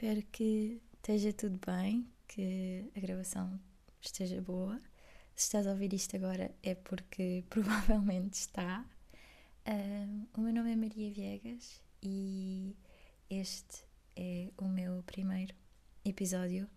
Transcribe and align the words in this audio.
Espero 0.00 0.22
que 0.30 0.80
esteja 0.94 1.32
tudo 1.32 1.58
bem, 1.66 2.06
que 2.28 2.88
a 2.96 3.00
gravação 3.00 3.58
esteja 4.00 4.40
boa. 4.40 4.80
Se 5.34 5.46
estás 5.46 5.66
a 5.66 5.72
ouvir 5.72 5.92
isto 5.92 6.14
agora 6.14 6.54
é 6.62 6.76
porque 6.76 7.42
provavelmente 7.50 8.34
está. 8.34 8.86
O 10.36 10.40
meu 10.40 10.54
nome 10.54 10.70
é 10.70 10.76
Maria 10.76 11.12
Viegas 11.12 11.82
e 12.00 12.76
este 13.28 13.84
é 14.14 14.52
o 14.56 14.68
meu 14.68 15.02
primeiro 15.02 15.52
episódio 16.04 16.70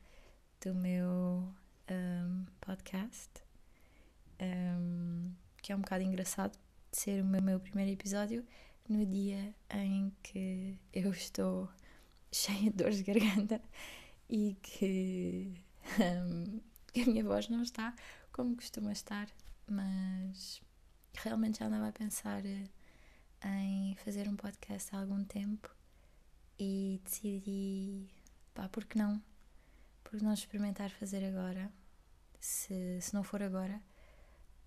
do 0.60 0.74
meu 0.74 1.54
um, 1.92 2.46
podcast, 2.60 3.30
um, 4.42 5.32
que 5.62 5.72
é 5.72 5.76
um 5.76 5.82
bocado 5.82 6.04
engraçado 6.04 6.58
de 6.92 6.98
ser 6.98 7.22
o 7.22 7.26
meu, 7.28 7.40
meu 7.44 7.60
primeiro 7.60 7.92
episódio 7.92 8.44
no 8.90 9.06
dia 9.06 9.54
em 9.70 10.12
que 10.24 10.76
eu 10.92 11.12
estou 11.12 11.70
cheia 12.32 12.72
de 12.72 12.78
dores 12.78 12.98
de 12.98 13.04
garganta 13.04 13.62
e 14.30 14.56
que, 14.62 15.54
um, 16.00 16.62
a 17.02 17.06
minha 17.06 17.24
voz 17.24 17.50
não 17.50 17.62
está 17.62 17.94
como 18.32 18.56
costuma 18.56 18.92
estar, 18.92 19.28
mas 19.68 20.62
realmente 21.14 21.60
já 21.60 21.66
andava 21.66 21.90
a 21.90 21.92
pensar 21.92 22.46
eh, 22.46 22.70
em 23.44 23.96
fazer 23.96 24.28
um 24.28 24.36
podcast 24.36 24.96
há 24.96 25.00
algum 25.00 25.24
tempo 25.24 25.70
e 26.58 27.02
decidi, 27.04 28.10
pá, 28.54 28.70
por 28.70 28.86
que 28.86 28.98
não? 28.98 29.22
Por 30.04 30.22
não 30.22 30.34
experimentar 30.34 30.90
fazer 30.92 31.26
agora? 31.26 31.72
Se, 32.40 33.00
se 33.02 33.14
não 33.14 33.24
for 33.24 33.42
agora, 33.44 33.82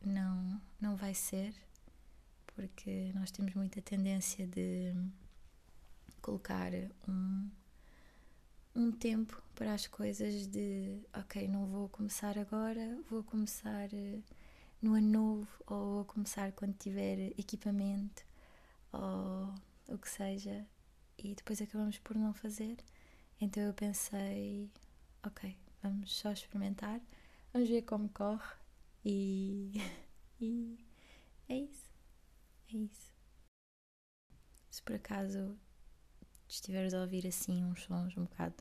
não, 0.05 0.61
não 0.81 0.97
vai 0.97 1.15
ser, 1.15 1.55
porque 2.47 3.13
nós 3.15 3.31
temos 3.31 3.55
muita 3.55 3.81
tendência 3.83 4.47
de 4.47 4.95
colocar 6.21 6.71
um, 7.09 7.51
um 8.75 8.91
tempo 8.91 9.41
para 9.55 9.73
as 9.75 9.87
coisas 9.87 10.47
de 10.49 11.01
ok, 11.15 11.47
não 11.49 11.67
vou 11.67 11.89
começar 11.89 12.37
agora, 12.39 12.99
vou 13.09 13.23
começar 13.23 13.93
eh, 13.95 14.21
no 14.83 14.95
ano 14.95 15.09
novo 15.09 15.49
ou 15.67 15.95
vou 15.97 16.05
começar 16.05 16.53
quando 16.53 16.75
tiver 16.77 17.33
equipamento 17.39 18.25
ou 18.93 19.55
o 19.89 19.99
que 19.99 20.09
seja 20.09 20.67
e 21.19 21.35
depois 21.35 21.63
acabamos 21.63 21.99
por 21.99 22.17
não 22.17 22.35
fazer. 22.35 22.77
Então 23.41 23.63
eu 23.63 23.75
pensei, 23.75 24.71
ok, 25.25 25.57
vamos 25.83 26.13
só 26.13 26.33
experimentar, 26.33 27.01
vamos 27.53 27.69
ver 27.69 27.83
como 27.83 28.09
corre 28.09 28.55
e, 29.05 29.73
e 30.41 30.79
é 31.49 31.57
isso, 31.59 31.91
é 32.73 32.77
isso. 32.77 33.13
Se 34.71 34.83
por 34.83 34.97
acaso 34.97 35.57
estiveres 36.49 36.95
a 36.95 37.01
ouvir 37.01 37.27
assim 37.27 37.65
uns 37.65 37.83
sons 37.85 38.17
um 38.17 38.25
bocado 38.25 38.55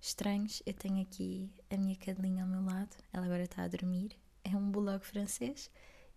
estranhos, 0.00 0.62
eu 0.66 0.74
tenho 0.74 1.02
aqui 1.02 1.50
a 1.70 1.76
minha 1.76 1.96
cadelinha 1.96 2.42
ao 2.42 2.50
meu 2.50 2.62
lado, 2.62 2.96
ela 3.12 3.24
agora 3.24 3.44
está 3.44 3.62
a 3.62 3.68
dormir, 3.68 4.16
é 4.42 4.56
um 4.56 4.70
bulldog 4.70 5.04
francês 5.04 5.70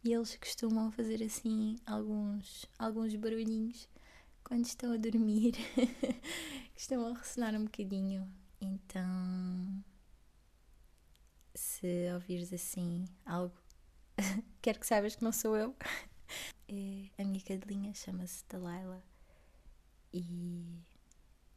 e 0.04 0.14
eles 0.14 0.36
costumam 0.36 0.92
fazer 0.92 1.24
assim 1.24 1.78
alguns, 1.86 2.66
alguns 2.80 3.16
barulhinhos 3.16 3.88
quando 4.44 4.66
estão 4.66 4.94
a 4.94 4.98
dormir, 4.98 5.54
costumam 6.74 7.14
ressonar 7.14 7.56
um 7.56 7.66
bocadinho, 7.66 8.32
então 8.62 9.84
se 11.54 12.12
ouvires 12.14 12.52
assim 12.52 13.06
algo, 13.26 13.56
quero 14.62 14.80
que 14.80 14.88
saibas 14.88 15.16
que 15.16 15.24
não 15.24 15.32
sou 15.32 15.56
eu. 15.58 15.76
É, 16.68 17.22
a 17.22 17.24
minha 17.24 17.40
cadelinha 17.42 17.94
chama-se 17.94 18.44
Delilah 18.50 19.04
e 20.12 20.82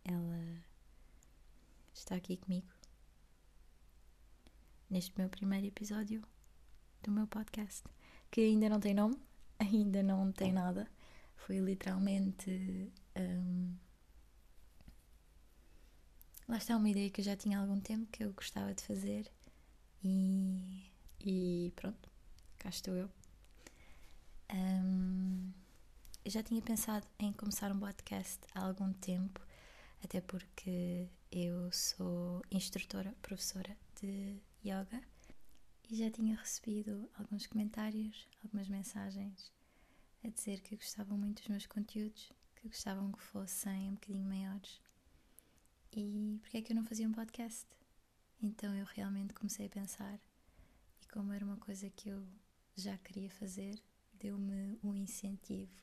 ela 0.09 0.63
está 1.93 2.15
aqui 2.15 2.37
comigo 2.37 2.79
neste 4.91 5.13
meu 5.19 5.29
primeiro 5.29 5.67
episódio 5.67 6.23
do 7.03 7.11
meu 7.11 7.27
podcast, 7.27 7.85
que 8.31 8.41
ainda 8.41 8.69
não 8.69 8.81
tem 8.81 8.95
nome, 8.95 9.17
ainda 9.59 10.03
não 10.03 10.33
tem 10.33 10.53
nada. 10.53 10.89
Foi 11.37 11.59
literalmente. 11.59 12.93
Um, 13.17 13.75
lá 16.49 16.57
está 16.57 16.77
uma 16.77 16.89
ideia 16.89 17.11
que 17.11 17.21
eu 17.21 17.25
já 17.25 17.37
tinha 17.37 17.59
há 17.59 17.61
algum 17.61 17.81
tempo 17.81 18.07
que 18.11 18.25
eu 18.25 18.33
gostava 18.33 18.75
de 18.75 18.83
fazer 18.83 19.31
e, 20.03 20.91
e 21.21 21.73
pronto, 21.77 22.11
cá 22.59 22.69
estou 22.69 22.95
eu. 22.95 23.11
Um, 24.53 25.53
eu 26.25 26.31
já 26.31 26.43
tinha 26.43 26.61
pensado 26.63 27.07
em 27.19 27.33
começar 27.33 27.71
um 27.71 27.79
podcast 27.79 28.41
há 28.55 28.65
algum 28.65 28.93
tempo, 28.95 29.41
até 30.03 30.21
porque 30.21 31.09
eu 31.31 31.71
sou 31.73 32.43
instrutora, 32.51 33.15
professora 33.23 33.77
de 34.01 34.41
yoga 34.65 35.03
e 35.91 35.97
já 35.97 36.11
tinha 36.11 36.37
recebido 36.37 37.11
alguns 37.19 37.47
comentários, 37.47 38.29
algumas 38.43 38.69
mensagens 38.69 39.53
a 40.23 40.29
dizer 40.29 40.61
que 40.61 40.77
gostavam 40.77 41.17
muito 41.17 41.39
dos 41.39 41.49
meus 41.49 41.67
conteúdos, 41.67 42.33
que 42.57 42.69
gostavam 42.69 43.13
que 43.13 43.23
fossem 43.23 43.89
um 43.89 43.95
bocadinho 43.95 44.27
maiores. 44.27 44.81
E 45.93 46.39
porque 46.43 46.59
é 46.59 46.63
que 46.63 46.73
eu 46.73 46.77
não 46.77 46.85
fazia 46.85 47.09
um 47.09 47.13
podcast? 47.13 47.67
Então 48.43 48.75
eu 48.75 48.85
realmente 48.85 49.35
comecei 49.35 49.67
a 49.67 49.71
pensar, 49.71 50.21
e 51.03 51.07
como 51.09 51.33
era 51.33 51.45
uma 51.45 51.57
coisa 51.57 51.89
que 51.91 52.09
eu 52.09 52.27
já 52.77 52.97
queria 52.99 53.31
fazer, 53.31 53.83
deu-me 54.15 54.79
um 54.83 54.95
incentivo 54.95 55.75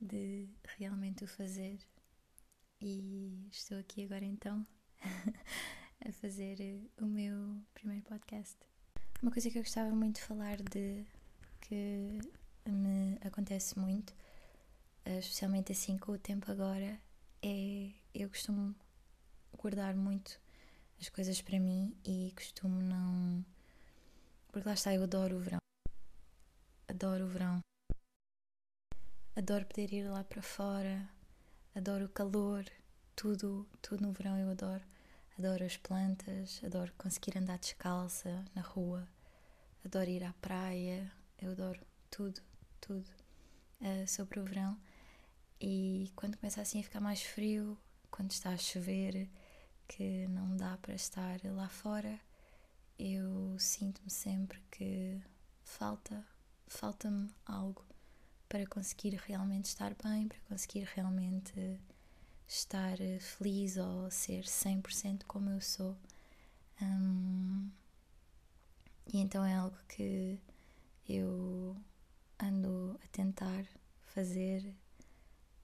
de 0.00 0.48
realmente 0.76 1.24
o 1.24 1.28
fazer 1.28 1.78
e 2.80 3.46
estou 3.52 3.78
aqui 3.78 4.04
agora 4.04 4.24
então 4.24 4.66
a 6.06 6.12
fazer 6.12 6.80
o 6.98 7.04
meu 7.04 7.62
primeiro 7.74 8.02
podcast. 8.04 8.56
Uma 9.22 9.30
coisa 9.30 9.50
que 9.50 9.58
eu 9.58 9.62
gostava 9.62 9.90
muito 9.94 10.16
de 10.16 10.22
falar 10.22 10.56
de 10.56 11.04
que 11.60 12.18
me 12.66 13.18
acontece 13.22 13.78
muito, 13.78 14.14
eh, 15.04 15.18
especialmente 15.18 15.72
assim 15.72 15.98
com 15.98 16.12
o 16.12 16.18
tempo 16.18 16.50
agora, 16.50 16.98
é 17.42 17.90
eu 18.14 18.28
costumo 18.30 18.74
guardar 19.56 19.94
muito 19.94 20.40
as 20.98 21.08
coisas 21.10 21.40
para 21.42 21.60
mim 21.60 21.94
e 22.04 22.32
costumo 22.34 22.80
não. 22.80 23.44
Porque 24.48 24.66
lá 24.66 24.74
está, 24.74 24.94
eu 24.94 25.02
adoro 25.02 25.36
o 25.36 25.40
verão. 25.40 25.60
Adoro 26.88 27.24
o 27.26 27.28
verão. 27.28 27.60
Adoro 29.36 29.66
poder 29.66 29.92
ir 29.92 30.08
lá 30.08 30.24
para 30.24 30.42
fora, 30.42 31.08
adoro 31.80 32.04
o 32.04 32.08
calor, 32.10 32.62
tudo, 33.16 33.66
tudo 33.80 34.02
no 34.02 34.12
verão 34.12 34.36
eu 34.38 34.50
adoro. 34.50 34.82
Adoro 35.38 35.64
as 35.64 35.78
plantas, 35.78 36.60
adoro 36.62 36.92
conseguir 36.98 37.38
andar 37.38 37.58
descalça 37.58 38.44
na 38.54 38.60
rua, 38.60 39.08
adoro 39.82 40.10
ir 40.10 40.22
à 40.22 40.34
praia, 40.34 41.10
eu 41.40 41.52
adoro 41.52 41.80
tudo, 42.10 42.42
tudo 42.78 43.08
uh, 43.80 44.06
sobre 44.06 44.38
o 44.38 44.44
verão. 44.44 44.78
E 45.58 46.12
quando 46.14 46.36
começa 46.36 46.60
assim 46.60 46.80
a 46.80 46.82
ficar 46.82 47.00
mais 47.00 47.22
frio, 47.22 47.78
quando 48.10 48.30
está 48.30 48.50
a 48.50 48.58
chover, 48.58 49.30
que 49.88 50.28
não 50.28 50.54
dá 50.58 50.76
para 50.76 50.94
estar 50.94 51.40
lá 51.44 51.70
fora, 51.70 52.20
eu 52.98 53.58
sinto-me 53.58 54.10
sempre 54.10 54.60
que 54.70 55.18
falta, 55.62 56.22
falta-me 56.66 57.30
algo 57.46 57.89
para 58.50 58.66
conseguir 58.66 59.14
realmente 59.26 59.66
estar 59.66 59.94
bem, 60.02 60.26
para 60.26 60.38
conseguir 60.48 60.82
realmente 60.94 61.80
estar 62.48 62.98
feliz 63.20 63.76
ou 63.76 64.10
ser 64.10 64.42
100% 64.42 65.22
como 65.26 65.50
eu 65.50 65.60
sou. 65.60 65.96
Um, 66.82 67.70
e 69.12 69.18
então 69.18 69.44
é 69.44 69.54
algo 69.54 69.76
que 69.88 70.36
eu 71.08 71.76
ando 72.40 72.98
a 73.04 73.06
tentar 73.08 73.64
fazer 74.14 74.74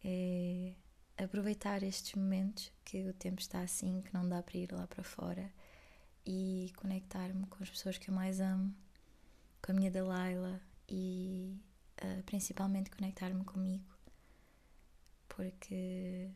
é 0.05 0.73
aproveitar 1.17 1.83
estes 1.83 2.15
momentos 2.15 2.71
que 2.85 3.09
o 3.09 3.13
tempo 3.15 3.41
está 3.41 3.63
assim, 3.63 4.01
que 4.03 4.15
não 4.15 4.29
dá 4.29 4.41
para 4.43 4.59
ir 4.59 4.71
lá 4.71 4.87
para 4.87 5.03
fora 5.03 5.53
e 6.25 6.73
conectar-me 6.77 7.47
com 7.47 7.65
as 7.65 7.71
pessoas 7.71 7.99
que 7.99 8.11
eu 8.11 8.15
mais 8.15 8.39
amo, 8.39 8.73
com 9.61 9.73
a 9.73 9.75
minha 9.75 9.91
Delilah 9.91 10.61
e 10.89 11.59
principalmente 12.25 12.91
conectar-me 12.91 13.45
comigo, 13.45 13.85
porque 15.29 16.31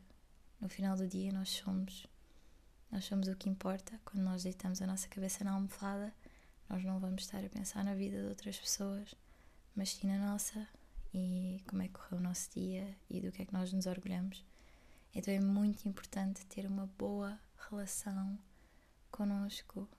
no 0.59 0.69
final 0.69 0.95
do 0.95 1.07
dia 1.07 1.31
nós 1.31 1.49
somos 1.49 2.07
nós 2.91 3.05
somos 3.05 3.29
o 3.29 3.35
que 3.37 3.49
importa. 3.49 3.97
Quando 4.03 4.23
nós 4.23 4.43
deitamos 4.43 4.81
a 4.81 4.87
nossa 4.87 5.07
cabeça 5.07 5.43
na 5.43 5.53
almofada 5.53 6.13
nós 6.69 6.83
não 6.83 6.99
vamos 6.99 7.23
estar 7.23 7.43
a 7.43 7.49
pensar 7.49 7.83
na 7.83 7.93
vida 7.95 8.21
de 8.21 8.27
outras 8.27 8.57
pessoas 8.59 9.13
mas 9.75 9.89
sim 9.93 10.07
na 10.07 10.17
nossa. 10.17 10.67
E 11.13 11.61
como 11.67 11.81
é 11.81 11.87
que 11.87 11.93
correu 11.93 12.19
o 12.19 12.23
nosso 12.23 12.49
dia 12.51 12.95
e 13.09 13.19
do 13.19 13.31
que 13.31 13.41
é 13.41 13.45
que 13.45 13.53
nós 13.53 13.73
nos 13.73 13.85
orgulhamos. 13.85 14.45
Então 15.13 15.33
é 15.33 15.39
muito 15.41 15.87
importante 15.87 16.45
ter 16.45 16.65
uma 16.65 16.87
boa 16.97 17.37
relação 17.69 18.39
connosco 19.11 19.89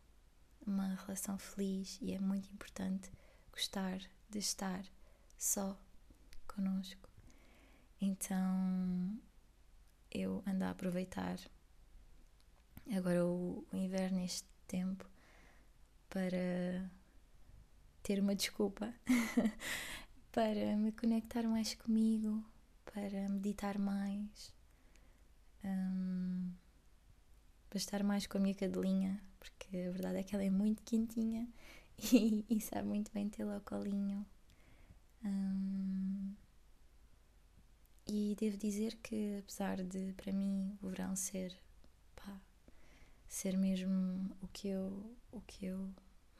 uma 0.67 0.95
relação 0.95 1.39
feliz 1.39 1.99
e 2.01 2.13
é 2.13 2.19
muito 2.19 2.49
importante 2.53 3.11
gostar 3.51 3.99
de 4.31 4.39
estar 4.39 4.85
só 5.43 5.77
conosco. 6.47 7.09
Então 8.01 9.19
eu 10.09 10.41
ando 10.47 10.65
a 10.65 10.71
aproveitar 10.71 11.37
agora 12.97 13.27
o, 13.27 13.67
o 13.73 13.77
inverno, 13.77 14.21
este 14.21 14.49
tempo, 14.69 15.05
para 16.09 16.89
ter 18.05 18.21
uma 18.21 18.37
desculpa 18.37 18.95
para 20.31 20.77
me 20.77 20.93
conectar 20.93 21.43
mais 21.43 21.75
comigo, 21.75 22.45
para 22.85 23.29
meditar 23.29 23.79
mais, 23.79 24.55
um, 25.65 26.53
para 27.69 27.79
estar 27.79 28.05
mais 28.05 28.29
com 28.29 28.39
a 28.39 28.41
minha 28.41 28.55
cadelinha, 28.55 29.21
porque 29.41 29.77
a 29.77 29.91
verdade 29.91 30.19
é 30.19 30.23
que 30.23 30.37
ela 30.37 30.45
é 30.45 30.51
muito 30.51 30.85
quentinha 30.85 31.49
e, 32.13 32.45
e 32.49 32.61
sabe 32.61 32.87
muito 32.87 33.11
bem 33.13 33.29
tê-la 33.29 33.55
ao 33.55 33.61
colinho. 33.61 34.25
E 38.07 38.37
devo 38.39 38.57
dizer 38.59 38.97
que, 38.97 39.39
apesar 39.39 39.83
de 39.83 40.13
para 40.15 40.33
mim 40.33 40.77
o 40.83 40.89
verão 40.89 41.17
ser 41.17 41.57
pá, 42.15 42.41
ser 43.29 43.57
mesmo 43.57 44.37
o 44.43 44.49
que 44.49 44.69
eu 44.69 45.17
o 45.31 45.41
que 45.41 45.67
eu 45.67 45.89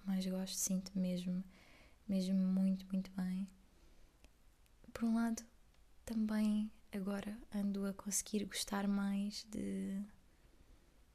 mais 0.05 0.27
gosto, 0.27 0.55
sinto 0.57 0.93
mesmo 0.99 1.43
mesmo 2.07 2.37
muito, 2.37 2.87
muito 2.93 3.11
bem. 3.13 3.49
Por 4.93 5.05
um 5.05 5.15
lado, 5.15 5.43
também 6.05 6.71
agora 6.93 7.39
ando 7.55 7.87
a 7.87 7.95
conseguir 7.95 8.45
gostar 8.45 8.87
mais 8.87 9.45
de 9.51 10.03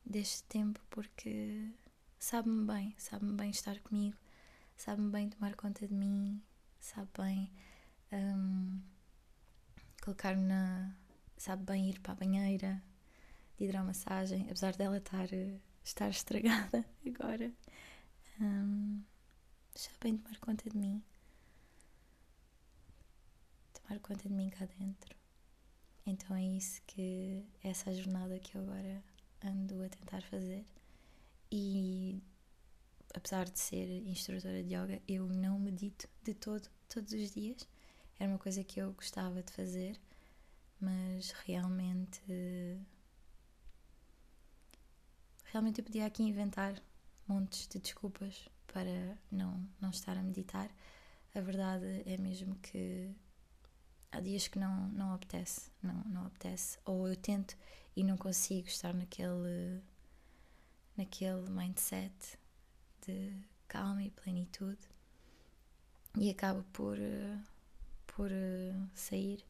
deste 0.05 0.43
tempo 0.45 0.79
porque 0.89 1.69
sabe-me 2.17 2.65
bem, 2.65 2.95
sabe-me 2.97 3.33
bem 3.33 3.49
estar 3.51 3.79
comigo, 3.81 4.17
sabe-me 4.75 5.11
bem 5.11 5.29
tomar 5.29 5.55
conta 5.55 5.87
de 5.87 5.93
mim, 5.93 6.41
sabe 6.87 7.09
bem 7.17 7.51
um, 8.11 8.81
colocar-me 10.01 10.43
na. 10.43 10.95
sabe 11.37 11.63
bem 11.63 11.89
ir 11.89 11.99
para 11.99 12.13
a 12.13 12.15
banheira, 12.15 12.81
de 13.57 13.65
hidromassagem, 13.65 14.43
apesar 14.45 14.75
dela 14.75 14.97
estar, 14.97 15.27
estar 15.83 16.09
estragada 16.09 16.85
agora. 17.05 17.51
Um, 18.39 19.03
sabe 19.75 19.97
bem 20.01 20.17
tomar 20.17 20.39
conta 20.39 20.69
de 20.69 20.77
mim. 20.77 21.03
Tomar 23.73 23.99
conta 23.99 24.27
de 24.27 24.33
mim 24.33 24.49
cá 24.49 24.65
dentro. 24.79 25.15
Então 26.05 26.35
é 26.35 26.43
isso 26.43 26.81
que. 26.87 27.45
essa 27.63 27.93
jornada 27.93 28.39
que 28.39 28.55
eu 28.55 28.61
agora 28.61 29.03
ando 29.43 29.83
a 29.83 29.89
tentar 29.89 30.21
fazer. 30.23 30.65
E 31.51 32.21
apesar 33.13 33.45
de 33.49 33.59
ser 33.59 33.87
instrutora 34.07 34.63
de 34.63 34.73
yoga, 34.73 35.01
eu 35.07 35.27
não 35.27 35.59
medito 35.59 36.07
de 36.23 36.33
todo, 36.33 36.69
todos 36.87 37.13
os 37.13 37.31
dias. 37.31 37.67
Era 38.19 38.29
uma 38.29 38.39
coisa 38.39 38.63
que 38.63 38.79
eu 38.79 38.93
gostava 38.93 39.43
de 39.43 39.51
fazer, 39.53 39.99
mas 40.79 41.31
realmente. 41.45 42.21
Realmente 45.45 45.79
eu 45.79 45.85
podia 45.85 46.05
aqui 46.05 46.23
inventar 46.23 46.81
montes 47.27 47.67
de 47.67 47.79
desculpas 47.79 48.49
para 48.67 49.17
não, 49.31 49.67
não 49.79 49.89
estar 49.89 50.17
a 50.17 50.23
meditar. 50.23 50.69
A 51.33 51.39
verdade 51.39 52.03
é 52.05 52.17
mesmo 52.17 52.55
que 52.55 53.15
há 54.11 54.19
dias 54.19 54.47
que 54.47 54.59
não, 54.59 54.87
não 54.89 55.13
apetece, 55.13 55.71
não, 55.81 56.03
não 56.05 56.25
apetece. 56.25 56.79
Ou 56.85 57.07
eu 57.07 57.15
tento 57.15 57.55
e 57.95 58.03
não 58.03 58.17
consigo 58.17 58.67
estar 58.67 58.93
naquele, 58.93 59.81
naquele 60.97 61.49
mindset 61.49 62.37
de 63.05 63.33
calma 63.67 64.03
e 64.03 64.11
plenitude 64.11 64.96
e 66.19 66.29
acabo 66.29 66.63
por, 66.73 66.97
por 68.07 68.29
sair 68.93 69.43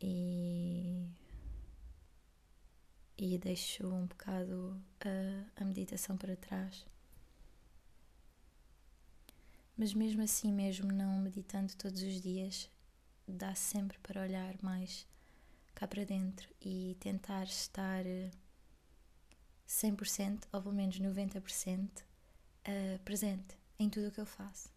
e, 0.00 1.06
e 3.16 3.38
deixo 3.38 3.86
um 3.86 4.06
bocado 4.06 4.80
a, 5.00 5.62
a 5.62 5.64
meditação 5.64 6.16
para 6.16 6.36
trás. 6.36 6.84
Mas 9.76 9.94
mesmo 9.94 10.22
assim, 10.22 10.52
mesmo 10.52 10.92
não 10.92 11.20
meditando 11.20 11.74
todos 11.76 12.02
os 12.02 12.20
dias, 12.20 12.70
dá 13.26 13.54
sempre 13.54 13.98
para 13.98 14.22
olhar 14.22 14.54
mais 14.62 15.06
cá 15.74 15.86
para 15.88 16.04
dentro 16.04 16.48
e 16.60 16.96
tentar 17.00 17.44
estar 17.44 18.04
100% 19.68 20.44
ou 20.52 20.62
pelo 20.62 20.74
menos 20.74 21.00
90% 21.00 22.00
uh, 22.00 22.98
presente 23.04 23.63
em 23.78 23.88
tudo 23.88 24.08
o 24.08 24.12
que 24.12 24.20
eu 24.20 24.26
faço. 24.26 24.68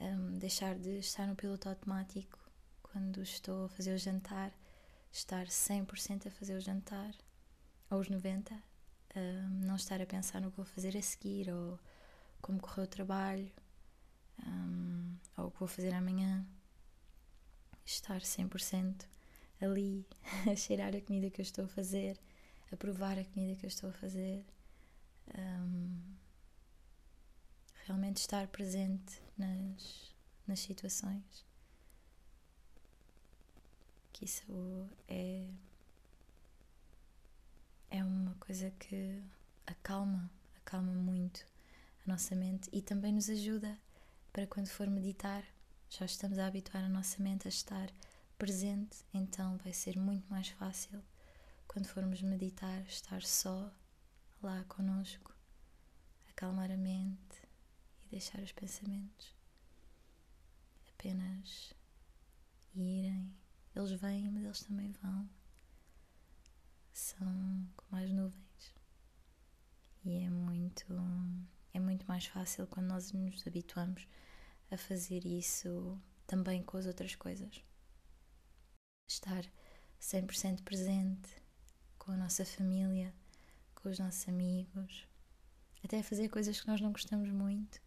Um, 0.00 0.38
deixar 0.38 0.78
de 0.78 0.98
estar 0.98 1.26
no 1.26 1.36
piloto 1.36 1.68
automático 1.68 2.38
quando 2.82 3.22
estou 3.22 3.66
a 3.66 3.68
fazer 3.68 3.94
o 3.94 3.98
jantar, 3.98 4.52
estar 5.10 5.46
100% 5.46 6.26
a 6.26 6.30
fazer 6.30 6.56
o 6.56 6.60
jantar, 6.60 7.14
ou 7.90 8.00
os 8.00 8.08
90%, 8.08 8.52
um, 9.14 9.66
não 9.66 9.76
estar 9.76 10.00
a 10.00 10.06
pensar 10.06 10.40
no 10.40 10.50
que 10.50 10.56
vou 10.56 10.66
fazer 10.66 10.96
a 10.96 11.02
seguir 11.02 11.50
ou 11.52 11.78
como 12.40 12.60
correu 12.60 12.84
o 12.84 12.88
trabalho 12.88 13.50
um, 14.46 15.16
ou 15.36 15.46
o 15.46 15.50
que 15.50 15.58
vou 15.58 15.68
fazer 15.68 15.94
amanhã. 15.94 16.44
Estar 17.84 18.20
100% 18.20 19.06
ali 19.60 20.06
a 20.50 20.56
cheirar 20.56 20.94
a 20.94 21.00
comida 21.00 21.30
que 21.30 21.40
eu 21.40 21.44
estou 21.44 21.64
a 21.64 21.68
fazer, 21.68 22.18
a 22.70 22.76
provar 22.76 23.18
a 23.18 23.24
comida 23.24 23.58
que 23.58 23.66
eu 23.66 23.68
estou 23.68 23.90
a 23.90 23.92
fazer. 23.92 24.44
Um, 25.36 26.11
realmente 27.86 28.18
estar 28.18 28.46
presente 28.48 29.20
nas, 29.36 30.14
nas 30.46 30.60
situações. 30.60 31.44
Que 34.12 34.24
isso 34.24 34.88
é, 35.08 35.48
é 37.90 38.04
uma 38.04 38.34
coisa 38.34 38.70
que 38.72 39.22
acalma, 39.66 40.30
acalma 40.56 40.92
muito 40.92 41.46
a 42.06 42.10
nossa 42.10 42.34
mente 42.34 42.68
e 42.72 42.82
também 42.82 43.12
nos 43.12 43.28
ajuda 43.28 43.78
para 44.32 44.46
quando 44.46 44.68
for 44.68 44.88
meditar, 44.88 45.44
já 45.90 46.06
estamos 46.06 46.38
a 46.38 46.46
habituar 46.46 46.84
a 46.84 46.88
nossa 46.88 47.22
mente 47.22 47.46
a 47.46 47.50
estar 47.50 47.90
presente, 48.38 49.04
então 49.12 49.58
vai 49.58 49.72
ser 49.72 49.98
muito 49.98 50.28
mais 50.30 50.48
fácil 50.48 51.02
quando 51.68 51.86
formos 51.86 52.22
meditar, 52.22 52.82
estar 52.86 53.22
só 53.22 53.70
lá 54.42 54.64
conosco, 54.64 55.34
acalmar 56.28 56.70
a 56.70 56.76
mente 56.76 57.31
deixar 58.12 58.42
os 58.42 58.52
pensamentos 58.52 59.34
apenas 60.90 61.72
irem. 62.74 63.34
Eles 63.74 63.90
vêm, 63.92 64.30
mas 64.30 64.44
eles 64.44 64.60
também 64.60 64.92
vão. 65.02 65.28
São 66.92 67.66
como 67.74 68.02
as 68.02 68.12
nuvens. 68.12 68.74
E 70.04 70.18
é 70.18 70.28
muito 70.28 70.86
é 71.72 71.80
muito 71.80 72.06
mais 72.06 72.26
fácil 72.26 72.66
quando 72.66 72.88
nós 72.88 73.12
nos 73.12 73.46
habituamos 73.46 74.06
a 74.70 74.76
fazer 74.76 75.24
isso 75.24 75.98
também 76.26 76.62
com 76.62 76.76
as 76.76 76.84
outras 76.84 77.14
coisas. 77.14 77.64
Estar 79.08 79.44
100% 79.98 80.62
presente 80.62 81.30
com 81.98 82.12
a 82.12 82.16
nossa 82.16 82.44
família, 82.44 83.14
com 83.74 83.88
os 83.88 83.98
nossos 83.98 84.28
amigos, 84.28 85.08
até 85.82 86.02
fazer 86.02 86.28
coisas 86.28 86.60
que 86.60 86.66
nós 86.66 86.80
não 86.80 86.92
gostamos 86.92 87.30
muito, 87.30 87.80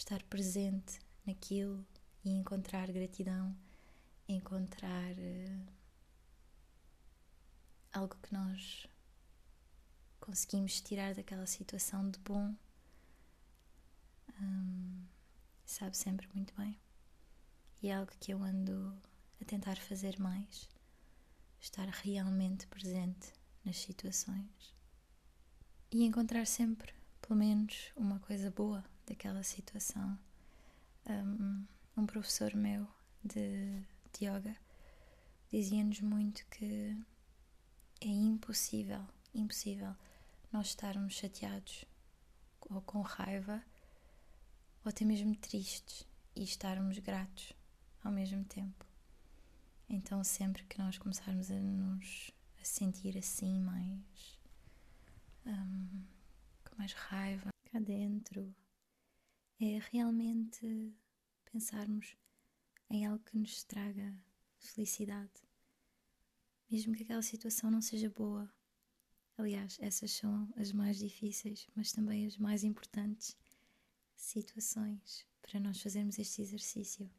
estar 0.00 0.22
presente 0.24 0.98
naquilo 1.26 1.86
e 2.24 2.30
encontrar 2.30 2.90
gratidão, 2.90 3.54
encontrar 4.26 5.12
uh, 5.12 5.66
algo 7.92 8.16
que 8.22 8.32
nós 8.32 8.86
conseguimos 10.18 10.80
tirar 10.80 11.14
daquela 11.14 11.46
situação 11.46 12.10
de 12.10 12.18
bom 12.20 12.54
um, 14.40 15.04
sabe 15.66 15.96
sempre 15.96 16.26
muito 16.34 16.54
bem. 16.54 16.80
E 17.82 17.88
é 17.88 17.94
algo 17.94 18.12
que 18.18 18.32
eu 18.32 18.42
ando 18.42 18.96
a 19.40 19.44
tentar 19.44 19.76
fazer 19.76 20.18
mais, 20.18 20.68
estar 21.60 21.88
realmente 21.88 22.66
presente 22.68 23.32
nas 23.64 23.76
situações 23.76 24.74
e 25.90 26.04
encontrar 26.04 26.46
sempre, 26.46 26.94
pelo 27.20 27.38
menos, 27.38 27.92
uma 27.96 28.18
coisa 28.20 28.50
boa 28.50 28.82
daquela 29.10 29.42
situação. 29.42 30.16
Um, 31.06 31.66
um 31.96 32.06
professor 32.06 32.54
meu 32.54 32.86
de, 33.24 33.82
de 34.12 34.24
yoga 34.26 34.56
dizia-nos 35.50 36.00
muito 36.00 36.46
que 36.46 36.96
é 38.00 38.06
impossível, 38.06 39.04
impossível 39.34 39.94
nós 40.52 40.68
estarmos 40.68 41.14
chateados 41.14 41.84
ou 42.60 42.80
com 42.82 43.00
raiva 43.00 43.62
ou 44.84 44.88
até 44.88 45.04
mesmo 45.04 45.34
tristes 45.36 46.06
e 46.36 46.44
estarmos 46.44 46.98
gratos 46.98 47.52
ao 48.04 48.12
mesmo 48.12 48.44
tempo. 48.44 48.86
Então, 49.88 50.22
sempre 50.22 50.62
que 50.64 50.78
nós 50.78 50.96
começarmos 50.96 51.50
a 51.50 51.54
nos 51.54 52.30
a 52.60 52.64
sentir 52.64 53.18
assim, 53.18 53.58
mais. 53.60 54.38
Um, 55.46 56.04
com 56.64 56.76
mais 56.76 56.92
raiva 56.92 57.50
cá 57.72 57.80
dentro, 57.80 58.54
é 59.60 59.78
realmente 59.92 60.94
pensarmos 61.52 62.16
em 62.88 63.06
algo 63.06 63.22
que 63.24 63.36
nos 63.36 63.62
traga 63.62 64.14
felicidade. 64.58 65.48
Mesmo 66.70 66.94
que 66.94 67.02
aquela 67.02 67.22
situação 67.22 67.70
não 67.70 67.82
seja 67.82 68.08
boa, 68.10 68.52
Aliás, 69.40 69.78
essas 69.80 70.10
são 70.10 70.52
as 70.54 70.70
mais 70.70 70.98
difíceis, 70.98 71.66
mas 71.74 71.92
também 71.92 72.26
as 72.26 72.36
mais 72.36 72.62
importantes 72.62 73.34
situações 74.14 75.26
para 75.40 75.58
nós 75.58 75.80
fazermos 75.80 76.18
este 76.18 76.42
exercício. 76.42 77.10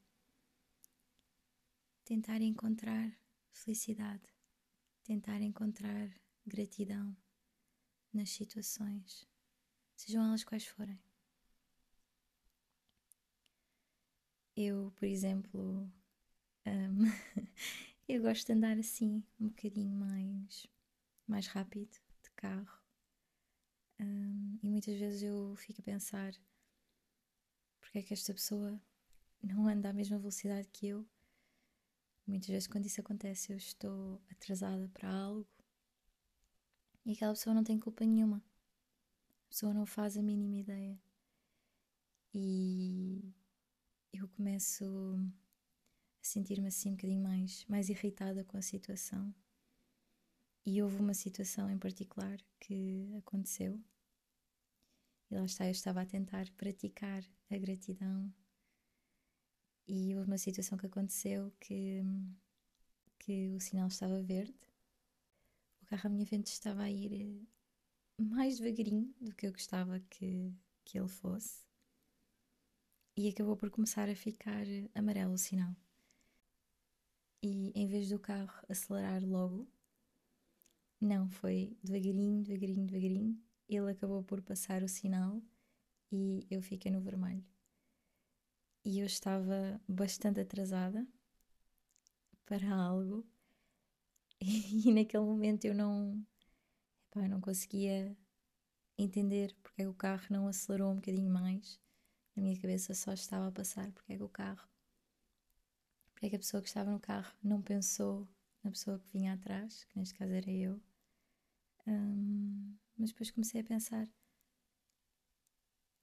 Tentar 2.05 2.39
encontrar 2.41 3.11
felicidade, 3.51 4.21
tentar 5.03 5.41
encontrar 5.41 6.11
gratidão 6.45 7.17
nas 8.13 8.29
situações, 8.29 9.27
sejam 9.95 10.23
elas 10.23 10.43
quais 10.43 10.67
forem. 10.67 10.99
Eu, 14.63 14.91
por 14.95 15.05
exemplo, 15.05 15.91
um, 16.67 17.05
eu 18.07 18.21
gosto 18.21 18.45
de 18.45 18.53
andar 18.53 18.77
assim, 18.77 19.23
um 19.39 19.47
bocadinho 19.47 19.95
mais, 19.95 20.67
mais 21.27 21.47
rápido, 21.47 21.97
de 22.21 22.29
carro. 22.35 22.79
Um, 23.99 24.59
e 24.61 24.69
muitas 24.69 24.99
vezes 24.99 25.23
eu 25.23 25.55
fico 25.55 25.81
a 25.81 25.83
pensar 25.83 26.33
porque 27.79 27.97
é 27.99 28.03
que 28.03 28.13
esta 28.13 28.33
pessoa 28.33 28.79
não 29.41 29.67
anda 29.67 29.89
à 29.89 29.93
mesma 29.93 30.19
velocidade 30.19 30.67
que 30.71 30.87
eu. 30.87 31.05
Muitas 32.27 32.49
vezes, 32.49 32.67
quando 32.67 32.85
isso 32.85 33.01
acontece, 33.01 33.51
eu 33.51 33.57
estou 33.57 34.21
atrasada 34.29 34.87
para 34.93 35.09
algo 35.09 35.47
e 37.03 37.13
aquela 37.13 37.33
pessoa 37.33 37.53
não 37.55 37.63
tem 37.63 37.79
culpa 37.79 38.05
nenhuma. 38.05 38.37
A 39.45 39.49
pessoa 39.49 39.73
não 39.73 39.87
faz 39.87 40.17
a 40.17 40.21
mínima 40.21 40.57
ideia. 40.57 41.01
E 42.33 43.33
eu 44.13 44.27
começo 44.29 44.85
a 46.21 46.23
sentir-me 46.23 46.67
assim 46.67 46.89
um 46.89 46.95
bocadinho 46.95 47.23
mais, 47.23 47.65
mais 47.65 47.89
irritada 47.89 48.43
com 48.43 48.57
a 48.57 48.61
situação. 48.61 49.33
E 50.65 50.81
houve 50.81 50.97
uma 50.97 51.13
situação 51.13 51.69
em 51.69 51.77
particular 51.77 52.37
que 52.59 53.11
aconteceu. 53.17 53.81
E 55.29 55.35
lá 55.35 55.45
está, 55.45 55.65
eu 55.65 55.71
estava 55.71 56.01
a 56.01 56.05
tentar 56.05 56.49
praticar 56.51 57.23
a 57.49 57.57
gratidão. 57.57 58.31
E 59.87 60.15
houve 60.15 60.27
uma 60.27 60.37
situação 60.37 60.77
que 60.77 60.85
aconteceu 60.85 61.51
que, 61.59 62.01
que 63.17 63.49
o 63.55 63.59
sinal 63.59 63.87
estava 63.87 64.21
verde. 64.21 64.53
O 65.81 65.85
carro 65.85 66.07
à 66.07 66.09
minha 66.09 66.27
frente 66.27 66.47
estava 66.47 66.83
a 66.83 66.91
ir 66.91 67.47
mais 68.17 68.59
devagarinho 68.59 69.13
do 69.19 69.33
que 69.33 69.47
eu 69.47 69.51
gostava 69.51 69.99
que, 70.01 70.53
que 70.85 70.99
ele 70.99 71.07
fosse 71.07 71.70
e 73.21 73.29
acabou 73.29 73.55
por 73.55 73.69
começar 73.69 74.09
a 74.09 74.15
ficar 74.15 74.65
amarelo 74.95 75.33
o 75.33 75.37
sinal. 75.37 75.75
E 77.43 77.71
em 77.75 77.85
vez 77.87 78.09
do 78.09 78.17
carro 78.17 78.65
acelerar 78.67 79.23
logo, 79.23 79.67
não, 80.99 81.29
foi 81.29 81.77
devagarinho, 81.83 82.41
devagarinho, 82.41 82.87
devagarinho. 82.87 83.43
Ele 83.69 83.91
acabou 83.91 84.23
por 84.23 84.41
passar 84.41 84.81
o 84.81 84.87
sinal 84.87 85.39
e 86.11 86.47
eu 86.49 86.63
fiquei 86.63 86.91
no 86.91 86.99
vermelho. 86.99 87.45
E 88.83 88.99
eu 88.99 89.05
estava 89.05 89.79
bastante 89.87 90.39
atrasada 90.39 91.07
para 92.43 92.73
algo 92.73 93.23
e 94.41 94.91
naquele 94.91 95.23
momento 95.23 95.65
eu 95.65 95.75
não, 95.75 96.25
epá, 97.07 97.27
não 97.27 97.39
conseguia 97.39 98.17
entender 98.97 99.55
porque 99.61 99.85
o 99.85 99.93
carro 99.93 100.25
não 100.31 100.47
acelerou 100.47 100.91
um 100.91 100.95
bocadinho 100.95 101.31
mais 101.31 101.80
na 102.35 102.43
minha 102.43 102.59
cabeça 102.59 102.93
só 102.93 103.13
estava 103.13 103.47
a 103.47 103.51
passar 103.51 103.91
porque 103.91 104.13
é 104.13 104.17
que 104.17 104.23
o 104.23 104.29
carro, 104.29 104.67
porque 106.13 106.27
é 106.27 106.29
que 106.29 106.35
a 106.35 106.39
pessoa 106.39 106.61
que 106.61 106.67
estava 106.67 106.91
no 106.91 106.99
carro 106.99 107.33
não 107.43 107.61
pensou 107.61 108.27
na 108.63 108.71
pessoa 108.71 108.99
que 108.99 109.09
vinha 109.11 109.33
atrás, 109.33 109.83
que 109.85 109.97
neste 109.97 110.15
caso 110.15 110.33
era 110.33 110.51
eu. 110.51 110.81
Um, 111.87 112.77
mas 112.97 113.09
depois 113.09 113.31
comecei 113.31 113.61
a 113.61 113.63
pensar 113.63 114.07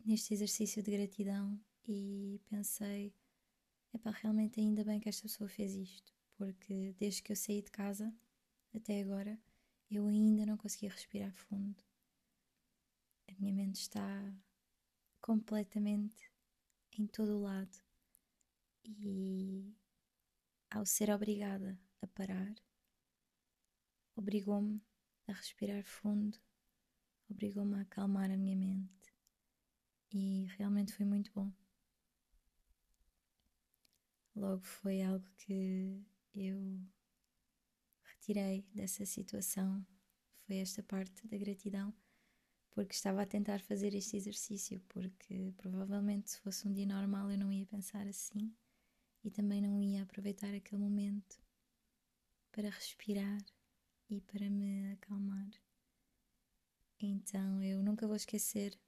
neste 0.04 0.34
exercício 0.34 0.82
de 0.82 0.90
gratidão 0.90 1.58
e 1.86 2.40
pensei: 2.50 3.14
epá, 3.94 4.10
realmente 4.10 4.60
ainda 4.60 4.84
bem 4.84 5.00
que 5.00 5.08
esta 5.08 5.22
pessoa 5.22 5.48
fez 5.48 5.74
isto, 5.74 6.12
porque 6.36 6.94
desde 6.98 7.22
que 7.22 7.32
eu 7.32 7.36
saí 7.36 7.62
de 7.62 7.70
casa 7.70 8.12
até 8.74 9.00
agora 9.00 9.38
eu 9.90 10.06
ainda 10.06 10.44
não 10.44 10.56
conseguia 10.56 10.90
respirar 10.90 11.32
fundo. 11.32 11.82
A 13.28 13.32
minha 13.40 13.52
mente 13.52 13.80
está 13.80 14.34
completamente 15.20 16.30
em 16.98 17.06
todo 17.06 17.36
o 17.38 17.42
lado. 17.42 17.76
E 18.84 19.74
ao 20.70 20.84
ser 20.84 21.10
obrigada 21.10 21.78
a 22.02 22.06
parar, 22.06 22.54
obrigou-me 24.16 24.80
a 25.26 25.32
respirar 25.32 25.84
fundo, 25.84 26.38
obrigou-me 27.28 27.76
a 27.76 27.82
acalmar 27.82 28.30
a 28.30 28.36
minha 28.36 28.56
mente. 28.56 29.14
E 30.10 30.46
realmente 30.56 30.92
foi 30.92 31.04
muito 31.04 31.30
bom. 31.32 31.52
Logo 34.34 34.62
foi 34.62 35.02
algo 35.02 35.26
que 35.36 36.02
eu 36.34 36.80
retirei 38.04 38.62
dessa 38.72 39.04
situação, 39.04 39.84
foi 40.46 40.58
esta 40.58 40.82
parte 40.82 41.26
da 41.26 41.36
gratidão 41.36 41.92
porque 42.78 42.94
estava 42.94 43.22
a 43.22 43.26
tentar 43.26 43.60
fazer 43.60 43.92
este 43.92 44.16
exercício, 44.16 44.80
porque 44.88 45.52
provavelmente 45.56 46.30
se 46.30 46.38
fosse 46.38 46.68
um 46.68 46.72
dia 46.72 46.86
normal 46.86 47.28
eu 47.28 47.36
não 47.36 47.52
ia 47.52 47.66
pensar 47.66 48.06
assim 48.06 48.54
e 49.24 49.32
também 49.32 49.60
não 49.60 49.82
ia 49.82 50.04
aproveitar 50.04 50.54
aquele 50.54 50.80
momento 50.80 51.42
para 52.52 52.70
respirar 52.70 53.44
e 54.08 54.20
para 54.20 54.48
me 54.48 54.92
acalmar. 54.92 55.50
Então 57.00 57.60
eu 57.64 57.82
nunca 57.82 58.06
vou 58.06 58.14
esquecer 58.14 58.78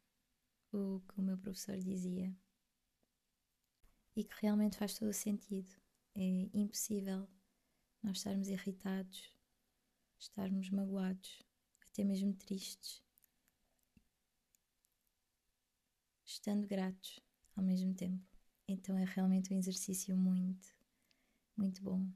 o 0.72 1.02
que 1.08 1.18
o 1.18 1.22
meu 1.24 1.36
professor 1.36 1.76
dizia 1.76 2.32
e 4.14 4.22
que 4.22 4.40
realmente 4.40 4.78
faz 4.78 4.96
todo 4.96 5.08
o 5.08 5.12
sentido. 5.12 5.74
É 6.14 6.48
impossível 6.54 7.28
nós 8.00 8.18
estarmos 8.18 8.46
irritados, 8.46 9.34
estarmos 10.16 10.70
magoados, 10.70 11.42
até 11.88 12.04
mesmo 12.04 12.32
tristes 12.34 13.02
estando 16.30 16.66
gratos 16.66 17.20
ao 17.56 17.62
mesmo 17.64 17.92
tempo. 17.94 18.24
Então 18.66 18.96
é 18.96 19.04
realmente 19.04 19.52
um 19.52 19.58
exercício 19.58 20.16
muito, 20.16 20.68
muito 21.56 21.82
bom. 21.82 22.08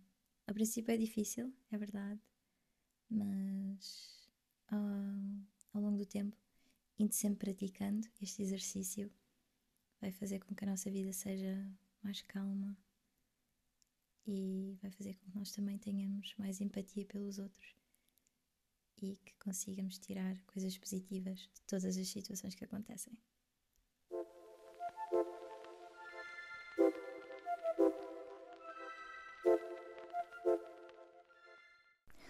A 0.47 0.53
princípio 0.53 0.93
é 0.93 0.97
difícil, 0.97 1.53
é 1.71 1.79
verdade, 1.79 2.21
mas 3.11 4.29
uh, 4.71 5.47
ao 5.73 5.81
longo 5.81 5.99
do 5.99 6.07
tempo, 6.07 6.37
indo 6.99 7.13
sempre 7.13 7.53
praticando 7.53 8.07
este 8.21 8.43
exercício, 8.43 9.11
vai 10.01 10.13
fazer 10.13 10.39
com 10.41 10.55
que 10.55 10.65
a 10.65 10.69
nossa 10.69 10.91
vida 10.91 11.13
seja 11.13 11.67
mais 12.03 12.23
calma 12.23 12.77
e 14.27 14.79
vai 14.81 14.91
fazer 14.93 15.15
com 15.15 15.31
que 15.31 15.37
nós 15.37 15.51
também 15.51 15.79
tenhamos 15.79 16.35
mais 16.37 16.61
empatia 16.61 17.05
pelos 17.05 17.39
outros 17.39 17.75
e 19.03 19.17
que 19.17 19.35
consigamos 19.39 19.99
tirar 19.99 20.41
coisas 20.43 20.79
positivas 20.79 21.41
de 21.41 21.61
todas 21.67 21.97
as 21.97 22.09
situações 22.09 22.55
que 22.55 22.65
acontecem. 22.65 23.19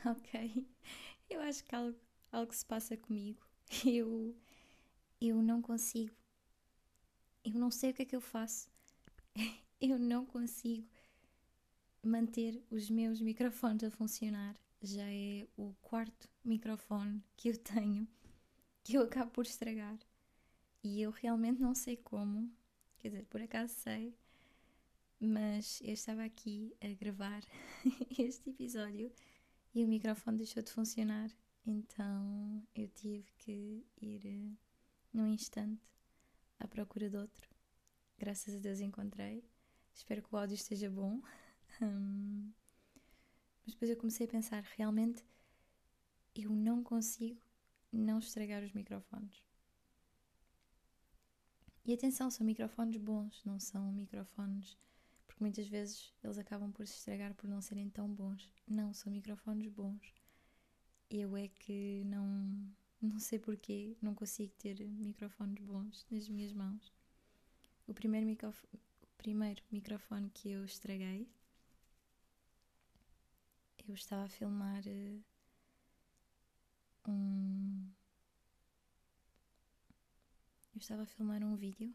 Ok. 0.06 0.66
Eu 1.30 1.40
acho 1.40 1.64
que 1.64 1.74
algo, 1.74 1.98
algo 2.30 2.52
se 2.52 2.64
passa 2.64 2.96
comigo. 2.96 3.40
Eu, 3.86 4.36
eu 5.20 5.42
não 5.42 5.62
consigo. 5.62 6.14
Eu 7.42 7.54
não 7.54 7.70
sei 7.70 7.90
o 7.90 7.94
que 7.94 8.02
é 8.02 8.04
que 8.04 8.16
eu 8.16 8.20
faço. 8.20 8.68
Eu 9.80 9.98
não 9.98 10.24
consigo 10.24 10.86
manter 12.02 12.62
os 12.70 12.88
meus 12.90 13.20
microfones 13.20 13.84
a 13.84 13.90
funcionar. 13.90 14.54
Já 14.82 15.04
é 15.06 15.46
o 15.56 15.74
quarto 15.80 16.28
microfone 16.44 17.22
que 17.36 17.48
eu 17.48 17.56
tenho 17.56 18.06
que 18.82 18.96
eu 18.96 19.02
acabo 19.02 19.30
por 19.30 19.44
estragar. 19.46 19.98
E 20.82 21.00
eu 21.00 21.10
realmente 21.10 21.60
não 21.60 21.74
sei 21.74 21.96
como. 21.96 22.50
Quer 22.98 23.08
dizer, 23.08 23.24
por 23.26 23.40
acaso 23.40 23.72
sei. 23.74 24.14
Mas 25.18 25.80
eu 25.82 25.94
estava 25.94 26.24
aqui 26.24 26.74
a 26.82 26.88
gravar 26.88 27.42
este 28.18 28.50
episódio 28.50 29.10
e 29.74 29.84
o 29.84 29.88
microfone 29.88 30.38
deixou 30.38 30.62
de 30.62 30.70
funcionar. 30.70 31.30
Então 31.66 32.62
eu 32.74 32.88
tive 32.88 33.30
que 33.38 33.86
ir 34.00 34.24
uh, 34.26 34.56
num 35.12 35.28
instante 35.28 35.82
à 36.58 36.68
procura 36.68 37.10
de 37.10 37.16
outro. 37.16 37.48
Graças 38.18 38.54
a 38.54 38.58
Deus 38.58 38.80
encontrei. 38.80 39.44
Espero 39.92 40.22
que 40.22 40.34
o 40.34 40.38
áudio 40.38 40.54
esteja 40.54 40.90
bom. 40.90 41.20
mas 41.80 43.72
depois 43.74 43.90
eu 43.90 43.96
comecei 43.96 44.26
a 44.26 44.30
pensar: 44.30 44.62
realmente 44.76 45.24
eu 46.34 46.50
não 46.50 46.82
consigo 46.82 47.40
não 47.92 48.18
estragar 48.18 48.62
os 48.62 48.72
microfones. 48.72 49.42
E 51.86 51.92
atenção, 51.92 52.30
são 52.30 52.46
microfones 52.46 52.96
bons, 52.96 53.44
não 53.44 53.60
são 53.60 53.92
microfones 53.92 54.78
porque 55.34 55.42
muitas 55.42 55.66
vezes 55.66 56.12
eles 56.22 56.38
acabam 56.38 56.70
por 56.70 56.86
se 56.86 56.96
estragar 56.96 57.34
por 57.34 57.48
não 57.48 57.60
serem 57.60 57.90
tão 57.90 58.08
bons. 58.08 58.48
Não, 58.68 58.94
são 58.94 59.12
microfones 59.12 59.68
bons. 59.68 60.14
Eu 61.10 61.36
é 61.36 61.48
que 61.48 62.04
não, 62.04 62.72
não 63.02 63.18
sei 63.18 63.38
porquê, 63.38 63.96
não 64.00 64.14
consigo 64.14 64.52
ter 64.58 64.78
microfones 64.86 65.60
bons 65.64 66.06
nas 66.10 66.28
minhas 66.28 66.52
mãos. 66.52 66.92
O 67.86 67.92
primeiro, 67.92 68.26
microf 68.26 68.64
o 68.72 68.78
primeiro 69.18 69.62
microfone 69.70 70.30
que 70.30 70.50
eu 70.50 70.64
estraguei, 70.64 71.28
eu 73.88 73.94
estava 73.94 74.24
a 74.24 74.28
filmar 74.28 74.82
uh, 74.86 75.24
um. 77.10 77.90
Eu 80.74 80.78
estava 80.78 81.02
a 81.02 81.06
filmar 81.06 81.42
um 81.42 81.56
vídeo 81.56 81.94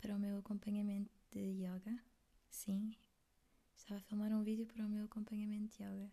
para 0.00 0.16
o 0.16 0.18
meu 0.18 0.38
acompanhamento 0.38 1.21
de 1.32 1.40
yoga. 1.40 1.98
Sim, 2.50 2.94
estava 3.74 3.98
a 3.98 4.02
filmar 4.02 4.32
um 4.32 4.42
vídeo 4.42 4.66
para 4.66 4.84
o 4.84 4.88
meu 4.88 5.04
acompanhamento 5.04 5.76
de 5.76 5.82
yoga. 5.82 6.12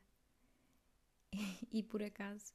e 1.72 1.84
por 1.84 2.02
acaso, 2.02 2.54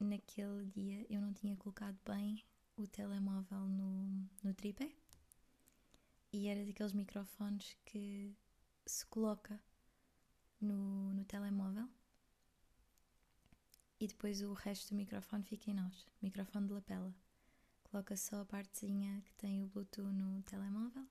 naquele 0.00 0.66
dia 0.66 1.06
eu 1.08 1.20
não 1.20 1.32
tinha 1.32 1.56
colocado 1.56 1.98
bem 2.04 2.44
o 2.76 2.86
telemóvel 2.86 3.60
no, 3.68 4.28
no 4.42 4.54
tripé. 4.54 4.92
E 6.32 6.48
era 6.48 6.64
daqueles 6.64 6.92
microfones 6.92 7.76
que 7.84 8.34
se 8.86 9.06
coloca 9.06 9.62
no, 10.60 11.12
no 11.14 11.24
telemóvel 11.24 11.88
e 14.00 14.08
depois 14.08 14.42
o 14.42 14.52
resto 14.52 14.90
do 14.90 14.96
microfone 14.96 15.44
fica 15.44 15.70
em 15.70 15.74
nós 15.74 16.06
microfone 16.20 16.66
de 16.66 16.72
lapela. 16.72 17.14
Coloca 17.84 18.16
só 18.16 18.40
a 18.40 18.44
partezinha 18.44 19.20
que 19.20 19.34
tem 19.34 19.62
o 19.62 19.66
Bluetooth 19.68 20.10
no 20.10 20.42
telemóvel 20.42 21.06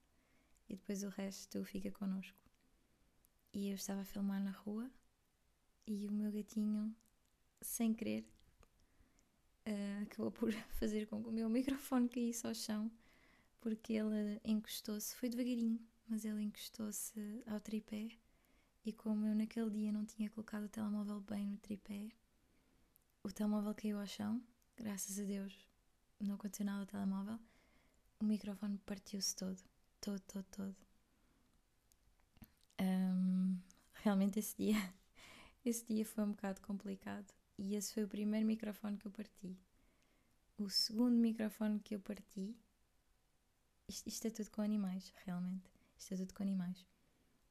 e 0.69 0.75
depois 0.75 1.03
o 1.03 1.09
resto 1.09 1.63
fica 1.65 1.91
connosco. 1.91 2.37
E 3.53 3.69
eu 3.69 3.75
estava 3.75 4.01
a 4.01 4.05
filmar 4.05 4.41
na 4.41 4.51
rua 4.51 4.89
e 5.85 6.07
o 6.07 6.11
meu 6.11 6.31
gatinho, 6.31 6.95
sem 7.61 7.93
querer, 7.93 8.25
uh, 9.67 10.03
acabou 10.03 10.31
por 10.31 10.51
fazer 10.79 11.07
com 11.07 11.21
que 11.21 11.29
o 11.29 11.33
meu 11.33 11.49
microfone 11.49 12.07
caísse 12.07 12.45
ao 12.47 12.53
chão 12.53 12.91
porque 13.61 13.93
ele 13.93 14.41
encostou-se, 14.43 15.15
foi 15.15 15.29
devagarinho, 15.29 15.79
mas 16.07 16.25
ele 16.25 16.41
encostou-se 16.41 17.43
ao 17.45 17.59
tripé 17.59 18.09
e 18.83 18.91
como 18.91 19.27
eu 19.27 19.35
naquele 19.35 19.69
dia 19.69 19.91
não 19.91 20.03
tinha 20.03 20.29
colocado 20.31 20.65
o 20.65 20.69
telemóvel 20.69 21.21
bem 21.21 21.45
no 21.45 21.57
tripé, 21.57 22.09
o 23.23 23.31
telemóvel 23.31 23.75
caiu 23.75 23.99
ao 23.99 24.07
chão, 24.07 24.41
graças 24.75 25.19
a 25.19 25.23
Deus 25.23 25.55
não 26.19 26.35
aconteceu 26.35 26.65
nada 26.65 26.81
ao 26.81 26.87
telemóvel, 26.87 27.39
o 28.19 28.25
microfone 28.25 28.79
partiu-se 28.79 29.35
todo, 29.35 29.61
todo, 30.01 30.19
todo, 30.21 30.45
todo. 30.51 30.75
Um, 32.81 33.59
realmente 33.93 34.39
esse 34.39 34.57
dia, 34.57 34.75
esse 35.63 35.85
dia 35.85 36.05
foi 36.05 36.23
um 36.23 36.31
bocado 36.31 36.59
complicado 36.61 37.31
e 37.57 37.75
esse 37.75 37.93
foi 37.93 38.03
o 38.03 38.07
primeiro 38.07 38.45
microfone 38.45 38.97
que 38.97 39.05
eu 39.05 39.11
parti. 39.11 39.55
O 40.57 40.69
segundo 40.69 41.15
microfone 41.15 41.79
que 41.79 41.95
eu 41.95 41.99
parti, 41.99 42.57
isto, 43.87 44.07
isto 44.07 44.27
é 44.27 44.31
tudo 44.31 44.49
com 44.49 44.61
animais, 44.61 45.13
realmente, 45.23 45.71
isto 45.95 46.13
é 46.13 46.17
tudo 46.17 46.33
com 46.33 46.43
animais. 46.43 46.85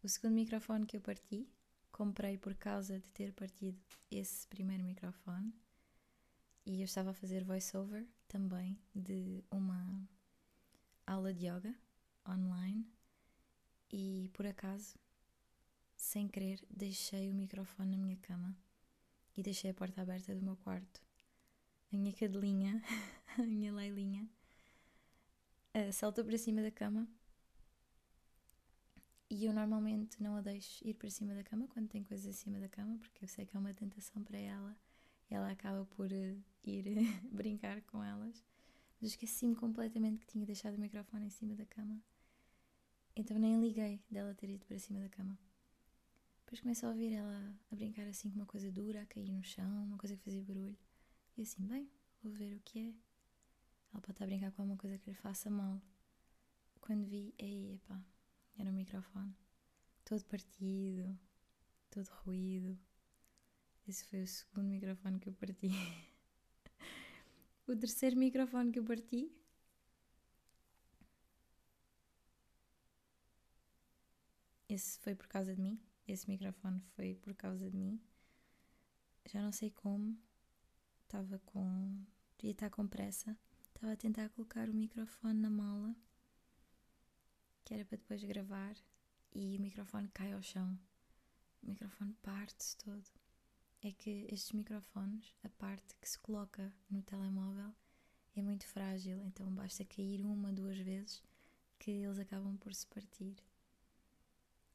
O 0.02 0.08
segundo 0.08 0.34
microfone 0.34 0.86
que 0.86 0.96
eu 0.96 1.00
parti, 1.00 1.48
comprei 1.92 2.36
por 2.36 2.54
causa 2.54 2.98
de 2.98 3.12
ter 3.12 3.32
partido 3.32 3.78
esse 4.10 4.46
primeiro 4.48 4.82
microfone 4.82 5.54
e 6.66 6.80
eu 6.80 6.84
estava 6.84 7.10
a 7.10 7.14
fazer 7.14 7.44
voiceover 7.44 8.06
também 8.26 8.78
de 8.94 9.44
uma 9.50 10.08
aula 11.06 11.32
de 11.32 11.46
yoga 11.46 11.74
online 12.30 12.86
e 13.92 14.30
por 14.32 14.46
acaso, 14.46 14.98
sem 15.96 16.28
querer, 16.28 16.64
deixei 16.70 17.30
o 17.30 17.34
microfone 17.34 17.96
na 17.96 18.02
minha 18.02 18.16
cama 18.16 18.56
e 19.36 19.42
deixei 19.42 19.70
a 19.70 19.74
porta 19.74 20.02
aberta 20.02 20.34
do 20.34 20.42
meu 20.42 20.56
quarto. 20.56 21.00
A 21.92 21.96
minha 21.96 22.12
cadelinha, 22.12 22.82
a 23.38 23.42
minha 23.42 23.72
Leilinha, 23.72 24.28
uh, 25.74 25.92
saltou 25.92 26.24
para 26.24 26.38
cima 26.38 26.62
da 26.62 26.70
cama 26.70 27.08
e 29.28 29.44
eu 29.44 29.52
normalmente 29.52 30.22
não 30.22 30.36
a 30.36 30.40
deixo 30.40 30.86
ir 30.86 30.94
para 30.94 31.10
cima 31.10 31.34
da 31.34 31.44
cama 31.44 31.68
quando 31.68 31.88
tem 31.88 32.02
coisas 32.02 32.26
acima 32.26 32.58
da 32.58 32.68
cama, 32.68 32.98
porque 32.98 33.24
eu 33.24 33.28
sei 33.28 33.46
que 33.46 33.56
é 33.56 33.60
uma 33.60 33.74
tentação 33.74 34.22
para 34.22 34.38
ela 34.38 34.76
ela 35.30 35.50
acaba 35.50 35.84
por 35.84 36.06
uh, 36.06 36.44
ir 36.64 36.84
brincar 37.30 37.80
com 37.82 38.02
elas. 38.02 38.44
Mas 39.00 39.12
esqueci-me 39.12 39.54
completamente 39.54 40.18
que 40.18 40.26
tinha 40.26 40.44
deixado 40.44 40.74
o 40.74 40.80
microfone 40.80 41.26
em 41.26 41.30
cima 41.30 41.54
da 41.54 41.64
cama. 41.64 42.02
Então 43.14 43.38
nem 43.38 43.60
liguei 43.60 44.00
dela 44.10 44.34
ter 44.34 44.50
ido 44.50 44.64
para 44.66 44.78
cima 44.78 45.00
da 45.00 45.08
cama. 45.08 45.38
Depois 46.44 46.60
começo 46.60 46.86
a 46.86 46.88
ouvir 46.88 47.12
ela 47.12 47.54
a 47.70 47.76
brincar 47.76 48.06
assim 48.08 48.28
com 48.28 48.36
uma 48.36 48.46
coisa 48.46 48.70
dura, 48.72 49.02
a 49.02 49.06
cair 49.06 49.30
no 49.30 49.42
chão, 49.42 49.84
uma 49.84 49.96
coisa 49.96 50.16
que 50.16 50.22
fazia 50.24 50.42
barulho. 50.42 50.76
E 51.36 51.42
assim, 51.42 51.64
bem, 51.66 51.88
vou 52.22 52.32
ver 52.32 52.56
o 52.56 52.60
que 52.60 52.78
é. 52.78 52.94
Ela 53.92 54.00
pode 54.00 54.12
estar 54.12 54.24
a 54.24 54.26
brincar 54.26 54.52
com 54.52 54.62
alguma 54.62 54.78
coisa 54.78 54.98
que 54.98 55.10
lhe 55.10 55.16
faça 55.16 55.48
mal. 55.48 55.80
Quando 56.80 57.06
vi, 57.06 57.34
ei, 57.38 57.74
epá, 57.74 58.02
era 58.58 58.70
o 58.70 58.72
microfone. 58.72 59.34
Todo 60.04 60.24
partido, 60.24 61.16
todo 61.88 62.08
ruído. 62.24 62.76
Esse 63.86 64.04
foi 64.04 64.22
o 64.22 64.26
segundo 64.26 64.68
microfone 64.68 65.20
que 65.20 65.28
eu 65.28 65.32
parti. 65.32 65.70
o 67.66 67.76
terceiro 67.76 68.16
microfone 68.16 68.72
que 68.72 68.78
eu 68.78 68.84
parti. 68.84 69.30
Esse 74.70 75.00
foi 75.00 75.16
por 75.16 75.26
causa 75.26 75.52
de 75.52 75.60
mim. 75.60 75.80
Esse 76.06 76.28
microfone 76.28 76.80
foi 76.94 77.16
por 77.16 77.34
causa 77.34 77.68
de 77.68 77.76
mim. 77.76 78.00
Já 79.26 79.42
não 79.42 79.50
sei 79.50 79.68
como. 79.68 80.16
Estava 81.02 81.40
com. 81.40 82.06
Devia 82.38 82.52
estar 82.52 82.70
com 82.70 82.86
pressa. 82.86 83.36
Estava 83.74 83.94
a 83.94 83.96
tentar 83.96 84.28
colocar 84.28 84.68
o 84.68 84.72
microfone 84.72 85.40
na 85.40 85.50
mala. 85.50 85.96
Que 87.64 87.74
era 87.74 87.84
para 87.84 87.98
depois 87.98 88.22
gravar. 88.22 88.76
E 89.34 89.56
o 89.58 89.60
microfone 89.60 90.08
cai 90.10 90.32
ao 90.32 90.40
chão. 90.40 90.78
O 91.64 91.66
microfone 91.66 92.12
parte-se 92.22 92.76
todo 92.76 93.10
é 93.82 93.90
que 93.90 94.28
estes 94.30 94.52
microfones, 94.52 95.34
a 95.42 95.48
parte 95.48 95.96
que 95.96 96.08
se 96.08 96.18
coloca 96.20 96.72
no 96.88 97.02
telemóvel, 97.02 97.74
é 98.36 98.42
muito 98.42 98.66
frágil, 98.68 99.20
então 99.24 99.52
basta 99.52 99.84
cair 99.84 100.24
uma, 100.24 100.52
duas 100.52 100.78
vezes 100.78 101.22
que 101.76 101.90
eles 101.90 102.20
acabam 102.20 102.56
por 102.56 102.72
se 102.72 102.86
partir. 102.86 103.36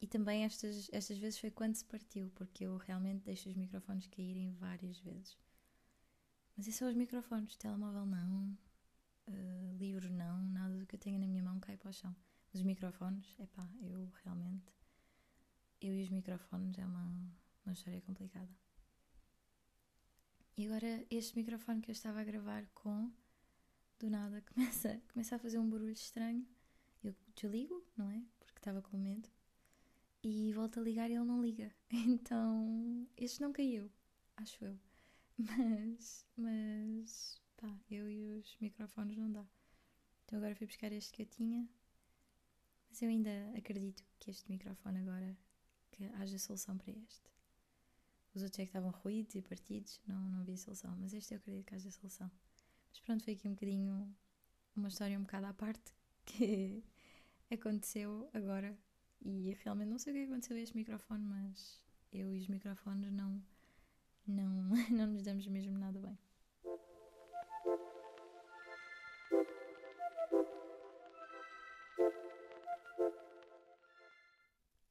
E 0.00 0.06
também 0.06 0.44
estas, 0.44 0.88
estas 0.92 1.18
vezes 1.18 1.38
foi 1.38 1.50
quando 1.50 1.74
se 1.74 1.84
partiu, 1.84 2.30
porque 2.34 2.64
eu 2.64 2.76
realmente 2.76 3.24
deixo 3.24 3.48
os 3.48 3.54
microfones 3.54 4.06
caírem 4.08 4.52
várias 4.52 4.98
vezes. 4.98 5.38
Mas 6.56 6.66
esses 6.66 6.78
são 6.78 6.88
os 6.88 6.94
microfones, 6.94 7.56
telemóvel 7.56 8.06
não, 8.06 8.58
uh, 9.28 9.76
livro 9.78 10.10
não, 10.10 10.42
nada 10.42 10.76
do 10.78 10.86
que 10.86 10.94
eu 10.94 10.98
tenho 10.98 11.18
na 11.18 11.26
minha 11.26 11.42
mão 11.42 11.58
cai 11.60 11.76
para 11.76 11.90
o 11.90 11.92
chão. 11.92 12.14
Mas 12.52 12.60
os 12.60 12.66
microfones, 12.66 13.34
é 13.38 13.46
pá, 13.46 13.68
eu 13.80 14.10
realmente. 14.24 14.72
Eu 15.80 15.94
e 15.94 16.02
os 16.02 16.08
microfones 16.08 16.78
é 16.78 16.86
uma, 16.86 17.12
uma 17.64 17.72
história 17.72 18.00
complicada. 18.02 18.48
E 20.56 20.66
agora 20.66 21.04
este 21.10 21.36
microfone 21.36 21.82
que 21.82 21.90
eu 21.90 21.92
estava 21.92 22.20
a 22.20 22.24
gravar 22.24 22.66
com, 22.72 23.12
do 23.98 24.08
nada, 24.08 24.40
começa, 24.54 25.00
começa 25.12 25.36
a 25.36 25.38
fazer 25.38 25.58
um 25.58 25.68
barulho 25.68 25.92
estranho. 25.92 26.46
Eu 27.04 27.14
desligo, 27.34 27.84
não 27.96 28.10
é? 28.10 28.22
Porque 28.40 28.58
estava 28.58 28.80
com 28.80 28.96
medo. 28.96 29.28
E 30.28 30.52
volto 30.52 30.80
a 30.80 30.82
ligar 30.82 31.08
e 31.08 31.14
ele 31.14 31.24
não 31.24 31.40
liga. 31.40 31.72
Então, 31.92 33.06
este 33.16 33.40
não 33.40 33.52
caiu, 33.52 33.88
acho 34.36 34.64
eu. 34.64 34.76
Mas, 35.38 36.26
mas, 36.36 37.40
pá, 37.56 37.78
eu 37.88 38.10
e 38.10 38.24
os 38.24 38.56
microfones 38.58 39.16
não 39.16 39.30
dá. 39.30 39.46
Então 40.24 40.38
agora 40.38 40.56
fui 40.56 40.66
buscar 40.66 40.90
este 40.90 41.12
que 41.12 41.22
eu 41.22 41.26
tinha. 41.26 41.68
Mas 42.88 43.00
eu 43.02 43.08
ainda 43.08 43.30
acredito 43.56 44.02
que 44.18 44.30
este 44.32 44.50
microfone 44.50 44.98
agora, 44.98 45.38
que 45.92 46.04
haja 46.14 46.38
solução 46.38 46.76
para 46.76 46.90
este. 46.90 47.30
Os 48.34 48.42
outros 48.42 48.58
é 48.58 48.62
que 48.64 48.70
estavam 48.70 48.90
ruídos 48.90 49.34
e 49.36 49.42
partidos, 49.42 50.00
não, 50.08 50.28
não 50.30 50.40
havia 50.40 50.56
solução. 50.56 50.96
Mas 50.98 51.14
este 51.14 51.34
eu 51.34 51.38
acredito 51.38 51.66
que 51.66 51.74
haja 51.76 51.90
solução. 51.92 52.28
Mas 52.90 53.00
pronto, 53.00 53.22
foi 53.22 53.34
aqui 53.34 53.46
um 53.46 53.52
bocadinho 53.52 54.16
uma 54.74 54.88
história 54.88 55.16
um 55.18 55.22
bocado 55.22 55.46
à 55.46 55.54
parte 55.54 55.94
que 56.26 56.82
aconteceu 57.48 58.28
agora. 58.32 58.76
E 59.22 59.56
realmente 59.62 59.88
não 59.88 59.98
sei 59.98 60.12
o 60.12 60.16
que 60.16 60.30
aconteceu 60.30 60.56
a 60.56 60.60
este 60.60 60.76
microfone, 60.76 61.24
mas 61.24 61.82
eu 62.12 62.32
e 62.32 62.38
os 62.38 62.48
microfones 62.48 63.12
não, 63.12 63.42
não, 64.26 64.70
não 64.90 65.06
nos 65.08 65.22
damos 65.22 65.46
mesmo 65.46 65.78
nada 65.78 66.00
bem. 66.00 66.18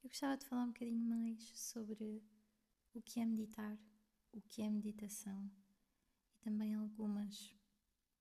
Eu 0.02 0.08
gostava 0.08 0.36
de 0.36 0.46
falar 0.46 0.64
um 0.64 0.68
bocadinho 0.68 1.04
mais 1.04 1.42
sobre 1.58 2.22
o 2.94 3.02
que 3.02 3.20
é 3.20 3.24
meditar, 3.24 3.76
o 4.32 4.40
que 4.40 4.62
é 4.62 4.70
meditação 4.70 5.50
e 6.34 6.38
também 6.38 6.74
algumas 6.74 7.54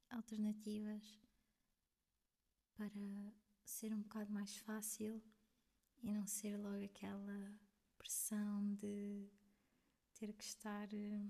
alternativas 0.09 1.21
para 2.75 3.33
ser 3.63 3.93
um 3.93 4.01
bocado 4.01 4.31
mais 4.31 4.57
fácil 4.57 5.21
e 6.05 6.13
não 6.13 6.27
ser 6.27 6.55
logo 6.55 6.85
aquela 6.85 7.59
pressão 7.97 8.75
de 8.75 9.27
ter 10.13 10.31
que 10.33 10.43
estar 10.43 10.87
eh, 10.93 11.27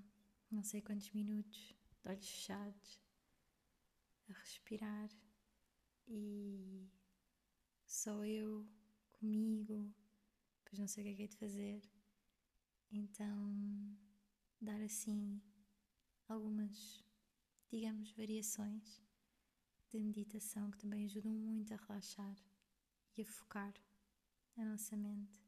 não 0.52 0.62
sei 0.62 0.82
quantos 0.82 1.10
minutos 1.12 1.74
de 2.04 2.10
olhos 2.10 2.28
fechados 2.28 3.00
a 4.30 4.34
respirar 4.34 5.10
e 6.08 6.90
só 7.86 8.26
eu 8.26 8.68
comigo, 9.14 9.96
pois 10.66 10.78
não 10.78 10.88
sei 10.90 11.04
o 11.04 11.06
que 11.08 11.14
é 11.14 11.16
que 11.16 11.24
é 11.24 11.28
de 11.28 11.38
fazer. 11.38 11.82
Então, 12.92 13.98
dar 14.60 14.82
assim 14.82 15.42
algumas, 16.28 17.02
digamos, 17.70 18.12
variações 18.12 19.02
de 19.90 20.04
meditação 20.04 20.70
que 20.70 20.80
também 20.80 21.06
ajudam 21.06 21.32
muito 21.32 21.74
a 21.74 21.78
relaxar 21.78 22.36
e 23.16 23.22
a 23.22 23.26
focar 23.26 23.74
a 24.58 24.66
nossa 24.66 24.96
mente. 24.96 25.46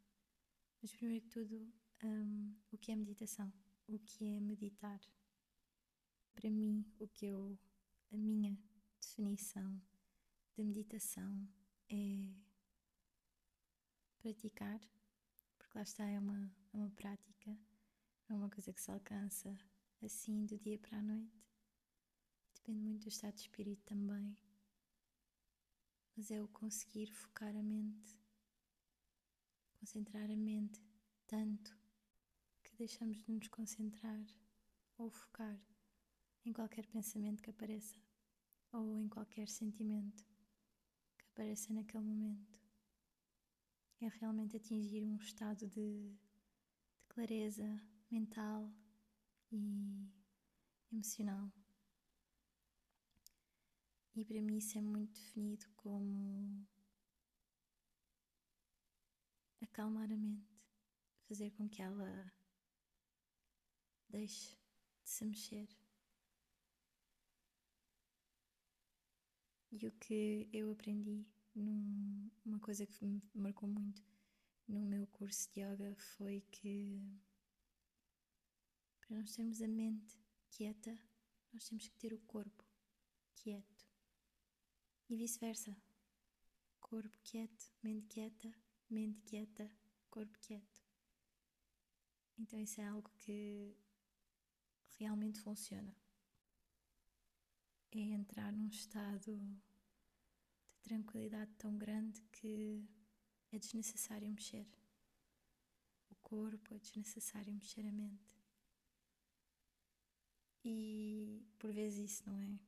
Mas 0.82 0.92
primeiro 0.92 1.24
que 1.26 1.30
tudo, 1.30 1.74
um, 2.04 2.56
o 2.72 2.78
que 2.78 2.92
é 2.92 2.96
meditação? 2.96 3.52
O 3.88 3.98
que 4.00 4.26
é 4.26 4.40
meditar? 4.40 5.00
Para 6.34 6.50
mim, 6.50 6.86
o 7.00 7.08
que 7.08 7.26
eu, 7.26 7.58
a 8.12 8.18
minha 8.18 8.58
definição 9.00 9.82
de 10.56 10.64
meditação 10.64 11.48
é 11.90 12.34
praticar, 14.20 14.80
porque 15.58 15.78
lá 15.78 15.84
está, 15.84 16.06
é 16.06 16.20
uma, 16.20 16.52
é 16.74 16.78
uma 16.78 16.90
prática, 16.92 17.58
é 18.30 18.34
uma 18.34 18.50
coisa 18.50 18.74
que 18.74 18.82
se 18.82 18.92
alcança 18.92 19.58
assim 20.02 20.46
do 20.46 20.58
dia 20.60 20.78
para 20.78 20.98
a 21.00 21.02
noite. 21.02 21.48
Depende 22.56 22.82
muito 22.82 23.04
do 23.04 23.10
estado 23.10 23.36
de 23.36 23.42
espírito 23.42 23.84
também. 23.86 24.38
Mas 26.16 26.32
é 26.32 26.42
o 26.42 26.48
conseguir 26.48 27.12
focar 27.12 27.56
a 27.56 27.64
mente, 27.64 28.18
concentrar 29.80 30.30
a 30.30 30.36
mente 30.36 30.82
tanto 31.28 31.78
que 32.64 32.76
deixamos 32.76 33.18
de 33.24 33.32
nos 33.32 33.48
concentrar 33.48 34.26
ou 34.98 35.10
focar 35.10 35.60
em 36.46 36.54
qualquer 36.54 36.86
pensamento 36.88 37.44
que 37.44 37.50
apareça 37.50 38.00
ou 38.72 38.98
em 39.00 39.08
qualquer 39.08 39.48
sentimento 39.48 40.26
que 41.18 41.26
apareça 41.26 41.74
naquele 41.74 42.04
momento. 42.04 42.60
É 44.00 44.08
realmente 44.08 44.56
atingir 44.56 45.04
um 45.04 45.18
estado 45.18 45.68
de, 45.68 46.16
de 46.96 47.06
clareza 47.10 47.82
mental 48.12 48.72
e 49.52 50.08
emocional. 50.92 51.52
E 54.16 54.24
para 54.26 54.42
mim 54.42 54.58
isso 54.58 54.78
é 54.78 54.82
muito 54.82 55.14
definido 55.20 55.66
como 55.76 56.66
acalmar 59.78 60.12
a 60.12 60.18
mente 60.18 60.60
fazer 61.28 61.52
com 61.52 61.70
que 61.70 61.84
ela 61.84 62.34
deixe 64.10 64.58
de 65.04 65.10
se 65.10 65.24
mexer. 65.24 65.70
E 69.72 69.86
o 69.86 69.92
que 69.92 70.50
eu 70.52 70.72
aprendi 70.72 71.28
numa 71.54 72.60
coisa 72.60 72.88
que 72.88 73.06
me 73.06 73.22
marcou 73.36 73.70
muito 73.70 74.02
no 74.68 74.80
meu 74.80 75.06
curso 75.06 75.48
de 75.54 75.62
yoga 75.62 75.96
foi 75.96 76.42
que 76.52 77.00
para 79.00 79.16
nós 79.18 79.36
termos 79.36 79.62
a 79.62 79.68
mente 79.68 80.20
quieta, 80.50 81.00
nós 81.54 81.70
temos 81.70 81.88
que 81.88 81.96
ter 81.98 82.14
o 82.14 82.20
corpo 82.22 82.66
quieto. 83.36 83.86
E 85.08 85.16
vice-versa. 85.16 85.78
Corpo 86.80 87.16
quieto, 87.24 87.72
mente 87.84 88.08
quieta, 88.08 88.67
mente 88.90 89.22
quieta, 89.22 89.70
corpo 90.10 90.38
quieto. 90.40 90.82
Então 92.38 92.60
isso 92.60 92.80
é 92.80 92.88
algo 92.88 93.10
que 93.18 93.76
realmente 94.98 95.40
funciona. 95.42 95.96
É 97.92 98.00
entrar 98.00 98.52
num 98.52 98.68
estado 98.68 99.38
de 100.68 100.76
tranquilidade 100.84 101.52
tão 101.58 101.78
grande 101.78 102.22
que 102.32 102.88
é 103.52 103.58
desnecessário 103.58 104.30
mexer 104.30 104.68
o 106.10 106.16
corpo, 106.16 106.74
é 106.74 106.78
desnecessário 106.78 107.54
mexer 107.54 107.88
a 107.88 107.92
mente. 107.92 108.38
E 110.64 111.46
por 111.58 111.72
vezes 111.72 112.12
isso 112.12 112.30
não 112.30 112.40
é 112.42 112.60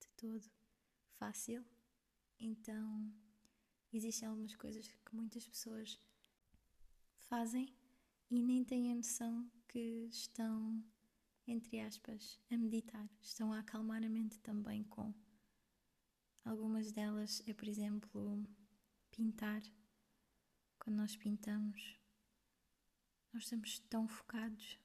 de 0.00 0.08
todo 0.16 0.48
fácil, 1.18 1.64
então 2.38 3.12
existem 3.92 4.28
algumas 4.28 4.54
coisas 4.54 4.86
que 4.86 5.14
muitas 5.14 5.46
pessoas 5.46 5.98
fazem 7.18 7.74
e 8.30 8.42
nem 8.42 8.64
têm 8.64 8.90
a 8.90 8.94
noção 8.94 9.50
que 9.68 10.08
estão, 10.10 10.82
entre 11.46 11.80
aspas, 11.80 12.38
a 12.50 12.56
meditar, 12.56 13.08
estão 13.20 13.52
a 13.52 13.60
acalmar 13.60 14.02
a 14.02 14.08
mente 14.08 14.38
também 14.40 14.84
com. 14.84 15.14
Algumas 16.44 16.92
delas 16.92 17.42
é, 17.46 17.52
por 17.52 17.66
exemplo, 17.66 18.46
pintar. 19.10 19.62
Quando 20.78 20.96
nós 20.96 21.16
pintamos, 21.16 21.98
nós 23.32 23.42
estamos 23.42 23.80
tão 23.90 24.06
focados 24.06 24.78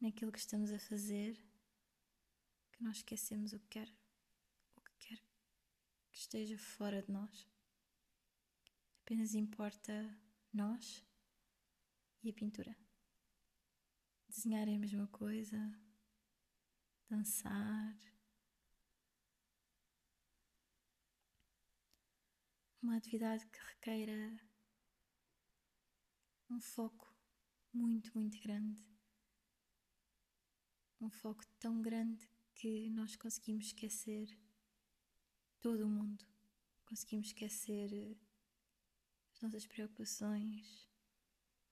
naquilo 0.00 0.32
que 0.32 0.38
estamos 0.38 0.72
a 0.72 0.78
fazer 0.78 1.36
que 2.72 2.82
nós 2.82 2.98
esquecemos 2.98 3.52
o 3.52 3.60
que 3.60 3.68
quer, 3.68 3.88
o 4.76 4.80
que 4.80 4.92
quer 4.98 5.22
que 6.10 6.18
esteja 6.18 6.58
fora 6.58 7.02
de 7.02 7.12
nós. 7.12 7.55
Apenas 9.06 9.36
importa 9.36 9.92
nós 10.52 11.06
e 12.24 12.28
a 12.28 12.32
pintura. 12.32 12.76
Desenhar 14.28 14.66
é 14.66 14.74
a 14.74 14.78
mesma 14.80 15.06
coisa, 15.06 15.56
dançar. 17.08 17.96
Uma 22.82 22.96
atividade 22.96 23.46
que 23.46 23.60
requeira 23.60 24.36
um 26.50 26.60
foco 26.60 27.16
muito, 27.72 28.10
muito 28.12 28.42
grande. 28.42 28.84
Um 31.00 31.10
foco 31.10 31.46
tão 31.60 31.80
grande 31.80 32.28
que 32.56 32.90
nós 32.90 33.14
conseguimos 33.14 33.66
esquecer 33.66 34.36
todo 35.60 35.84
o 35.84 35.88
mundo. 35.88 36.26
Conseguimos 36.84 37.28
esquecer 37.28 38.18
as 39.36 39.42
nossas 39.42 39.66
preocupações, 39.66 40.88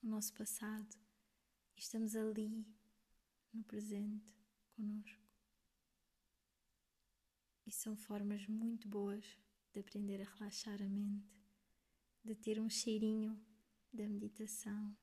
o 0.03 0.07
nosso 0.07 0.35
passado 0.35 0.95
e 1.75 1.81
estamos 1.81 2.15
ali 2.15 2.67
no 3.55 3.65
presente 3.65 4.37
conosco. 4.77 5.25
E 7.65 7.73
são 7.73 7.97
formas 7.97 8.47
muito 8.49 8.87
boas 8.87 9.25
de 9.73 9.81
aprender 9.81 10.21
a 10.21 10.31
relaxar 10.35 10.83
a 10.83 10.89
mente, 10.89 11.43
de 12.23 12.35
ter 12.35 12.61
um 12.61 12.69
cheirinho 12.69 13.43
da 13.91 14.07
meditação. 14.07 14.95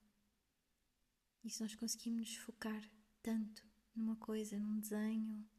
E 1.43 1.49
se 1.49 1.63
nós 1.63 1.73
conseguimos 1.73 2.19
nos 2.19 2.35
focar 2.35 2.87
tanto 3.23 3.67
numa 3.95 4.15
coisa, 4.17 4.59
num 4.59 4.79
desenho, 4.79 5.49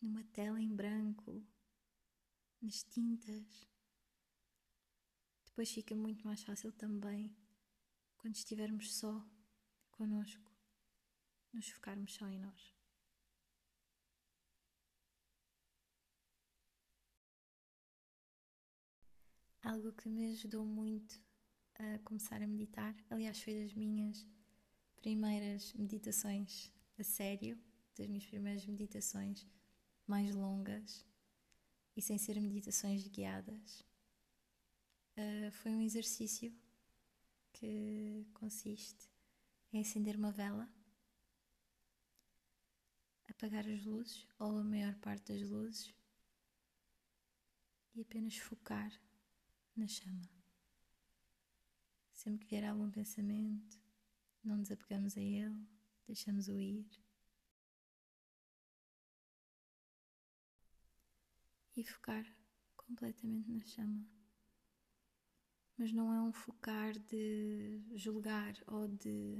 numa 0.00 0.24
tela 0.24 0.60
em 0.60 0.74
branco, 0.74 1.46
nas 2.60 2.82
tintas, 2.82 3.71
depois 5.52 5.70
fica 5.70 5.94
muito 5.94 6.26
mais 6.26 6.42
fácil 6.42 6.72
também 6.72 7.36
quando 8.16 8.34
estivermos 8.34 8.94
só 8.94 9.22
conosco, 9.90 10.50
nos 11.52 11.68
focarmos 11.68 12.14
só 12.14 12.26
em 12.26 12.38
nós. 12.38 12.74
Algo 19.62 19.92
que 19.92 20.08
me 20.08 20.32
ajudou 20.32 20.64
muito 20.64 21.20
a 21.74 21.98
começar 21.98 22.40
a 22.40 22.46
meditar, 22.46 22.96
aliás, 23.10 23.42
foi 23.42 23.62
das 23.62 23.74
minhas 23.74 24.26
primeiras 24.96 25.74
meditações 25.74 26.72
a 26.98 27.04
sério, 27.04 27.62
das 27.94 28.06
minhas 28.06 28.24
primeiras 28.24 28.64
meditações 28.64 29.46
mais 30.06 30.34
longas 30.34 31.04
e 31.94 32.00
sem 32.00 32.16
ser 32.16 32.40
meditações 32.40 33.06
guiadas. 33.06 33.91
Uh, 35.16 35.50
foi 35.52 35.72
um 35.72 35.82
exercício 35.82 36.50
que 37.52 38.26
consiste 38.32 39.10
em 39.70 39.80
acender 39.80 40.16
uma 40.16 40.32
vela, 40.32 40.66
apagar 43.28 43.66
as 43.66 43.84
luzes 43.84 44.26
ou 44.38 44.58
a 44.58 44.64
maior 44.64 44.94
parte 44.96 45.32
das 45.32 45.46
luzes 45.46 45.94
e 47.94 48.00
apenas 48.00 48.36
focar 48.38 48.90
na 49.76 49.86
chama. 49.86 50.28
Sempre 52.12 52.46
que 52.46 52.50
vier 52.50 52.64
algum 52.64 52.90
pensamento, 52.90 53.78
não 54.42 54.56
nos 54.56 54.70
apegamos 54.70 55.16
a 55.18 55.20
ele, 55.20 55.68
deixamos-o 56.06 56.58
ir. 56.58 56.88
E 61.76 61.84
focar 61.84 62.24
completamente 62.76 63.50
na 63.50 63.64
chama 63.64 64.21
mas 65.82 65.92
não 65.92 66.12
é 66.12 66.22
um 66.22 66.32
focar 66.32 66.96
de 66.96 67.82
julgar 67.96 68.54
ou 68.68 68.86
de 68.86 69.36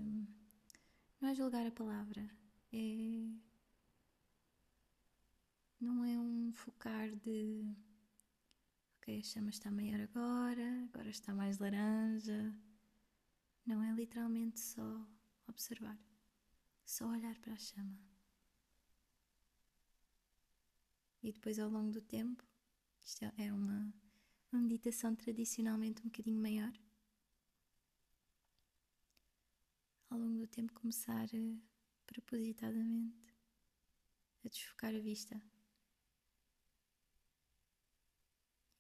não 1.21 1.29
é 1.29 1.35
julgar 1.37 1.65
a 1.65 1.71
palavra, 1.71 2.29
é. 2.73 3.31
Não 5.81 6.05
é 6.05 6.19
um 6.19 6.53
focar 6.53 7.15
de. 7.15 7.65
Ok, 8.97 9.21
a 9.21 9.23
chama 9.23 9.51
está 9.51 9.71
maior 9.71 10.01
agora, 10.01 10.83
agora 10.93 11.11
está 11.11 11.33
mais 11.33 11.59
laranja. 11.61 12.53
Não 13.65 13.81
é 13.81 13.93
literalmente 13.93 14.59
só 14.59 15.07
observar, 15.47 15.97
só 16.85 17.07
olhar 17.07 17.39
para 17.39 17.53
a 17.53 17.59
chama. 17.59 18.01
E 21.23 21.31
depois, 21.31 21.61
ao 21.61 21.71
longo 21.71 21.93
do 21.93 22.03
tempo, 22.03 22.45
isto 23.05 23.25
é 23.39 23.53
uma, 23.53 23.95
uma 24.53 24.61
meditação 24.61 25.17
tradicionalmente 25.17 26.03
um 26.03 26.11
bocadinho 26.11 26.41
maior. 26.41 26.73
Ao 30.11 30.19
longo 30.19 30.39
do 30.41 30.47
tempo, 30.47 30.75
começar 30.75 31.25
a, 31.25 31.57
propositadamente 32.07 33.35
a 34.45 34.49
desfocar 34.49 34.95
a 34.95 34.99
vista. 34.99 35.41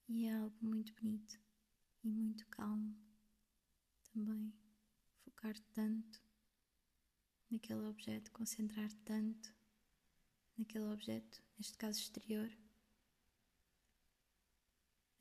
E 0.08 0.26
é 0.26 0.34
algo 0.34 0.54
muito 0.60 0.92
bonito 0.94 1.40
e 2.04 2.08
muito 2.10 2.46
calmo 2.48 2.94
também. 4.12 4.52
Focar 5.24 5.58
tanto 5.72 6.22
naquele 7.50 7.80
objeto, 7.86 8.30
concentrar 8.32 8.92
tanto 9.06 9.54
naquele 10.58 10.84
objeto, 10.84 11.42
neste 11.56 11.78
caso 11.78 11.98
exterior, 11.98 12.50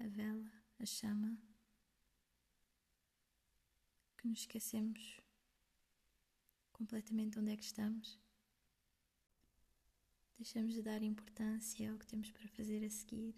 a 0.03 0.07
vela, 0.07 0.51
a 0.79 0.85
chama, 0.85 1.37
que 4.17 4.27
nos 4.27 4.39
esquecemos 4.39 5.21
completamente 6.71 7.37
onde 7.37 7.51
é 7.51 7.57
que 7.57 7.63
estamos. 7.63 8.19
Deixamos 10.37 10.73
de 10.73 10.81
dar 10.81 11.03
importância 11.03 11.91
ao 11.91 11.99
que 11.99 12.07
temos 12.07 12.31
para 12.31 12.47
fazer 12.47 12.83
a 12.83 12.89
seguir. 12.89 13.35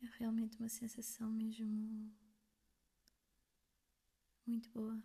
É 0.00 0.06
realmente 0.18 0.58
uma 0.58 0.68
sensação 0.68 1.28
mesmo 1.28 2.14
muito 4.46 4.70
boa 4.70 5.02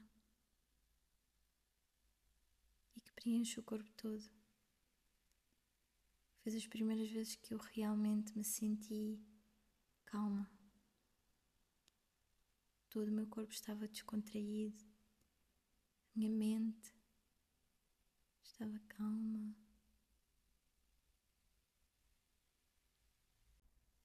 e 2.96 3.02
que 3.02 3.12
preenche 3.14 3.60
o 3.60 3.64
corpo 3.64 3.92
todo. 3.94 4.30
Foi 6.44 6.56
as 6.56 6.68
primeiras 6.68 7.10
vezes 7.10 7.36
que 7.36 7.54
eu 7.54 7.58
realmente 7.58 8.38
me 8.38 8.44
senti 8.44 9.20
calma. 10.12 10.52
Todo 12.90 13.08
o 13.08 13.12
meu 13.12 13.26
corpo 13.28 13.54
estava 13.54 13.88
descontraído, 13.88 14.78
a 16.14 16.20
minha 16.20 16.30
mente 16.30 16.94
estava 18.44 18.78
calma. 18.90 19.56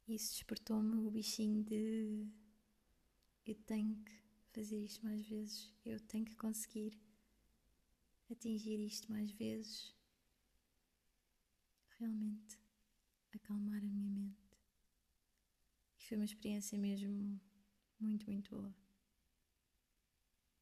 Isso 0.07 0.35
despertou-me 0.35 1.05
o 1.05 1.11
bichinho 1.11 1.65
de 1.65 2.29
eu 3.45 3.57
tenho 3.67 3.97
que 4.05 4.13
fazer 4.53 4.79
isto 4.79 5.05
mais 5.05 5.27
vezes, 5.27 5.75
eu 5.85 5.99
tenho 5.99 6.25
que 6.25 6.37
conseguir 6.37 6.97
atingir 8.31 8.79
isto 8.79 9.11
mais 9.11 9.33
vezes, 9.33 9.93
realmente 11.99 12.59
acalmar 13.35 13.79
a 13.79 13.89
minha 13.89 14.11
mente. 14.11 14.46
Foi 16.07 16.17
uma 16.17 16.25
experiência 16.25 16.79
mesmo 16.79 17.41
muito, 17.99 18.31
muito 18.31 18.55
boa. 18.55 18.73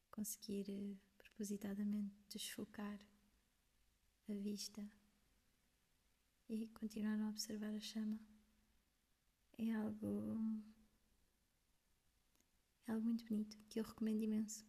Conseguir 0.09 0.65
eh, 0.71 0.95
propositadamente 1.19 2.15
desfocar 2.27 2.99
a 4.27 4.33
vista 4.33 4.83
e 6.49 6.67
continuar 6.69 7.19
a 7.21 7.29
observar 7.29 7.75
a 7.75 7.79
chama 7.79 8.19
é 9.59 9.71
algo 9.75 10.63
é 12.87 12.91
algo 12.93 13.05
muito 13.05 13.23
bonito 13.25 13.55
que 13.69 13.79
eu 13.79 13.83
recomendo 13.83 14.23
imenso 14.23 14.65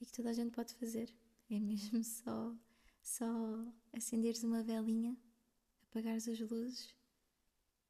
e 0.00 0.06
que 0.06 0.12
toda 0.12 0.30
a 0.30 0.32
gente 0.32 0.54
pode 0.54 0.72
fazer 0.72 1.14
é 1.50 1.60
mesmo 1.60 2.02
só 2.02 2.56
só 3.02 3.26
acenderes 3.92 4.42
uma 4.42 4.62
velinha 4.62 5.14
apagares 5.82 6.26
as 6.26 6.40
luzes 6.40 6.97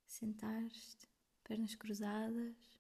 sentares-te 0.09 1.09
pernas 1.45 1.75
cruzadas 1.75 2.79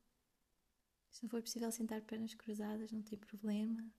se 1.18 1.24
não 1.24 1.30
for 1.30 1.42
possível 1.42 1.72
sentar 1.72 2.00
pernas 2.02 2.32
cruzadas, 2.34 2.92
não 2.92 3.02
tem 3.02 3.18
problema. 3.18 3.92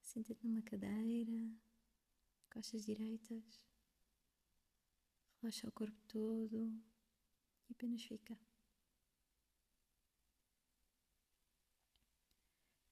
Senta-te 0.00 0.46
numa 0.46 0.62
cadeira, 0.62 1.50
costas 2.48 2.84
direitas, 2.84 3.66
relaxa 5.40 5.66
o 5.66 5.72
corpo 5.72 6.00
todo 6.06 6.80
e 7.68 7.72
apenas 7.72 8.04
fica. 8.04 8.38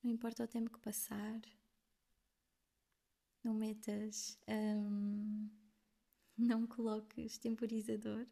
Não 0.03 0.11
importa 0.11 0.43
o 0.43 0.49
tempo 0.49 0.71
que 0.71 0.81
passar, 0.81 1.41
não 3.45 3.55
metas, 3.55 4.37
um, 4.49 5.49
não 6.37 6.67
coloques 6.67 7.39
temporizador, 7.39 8.27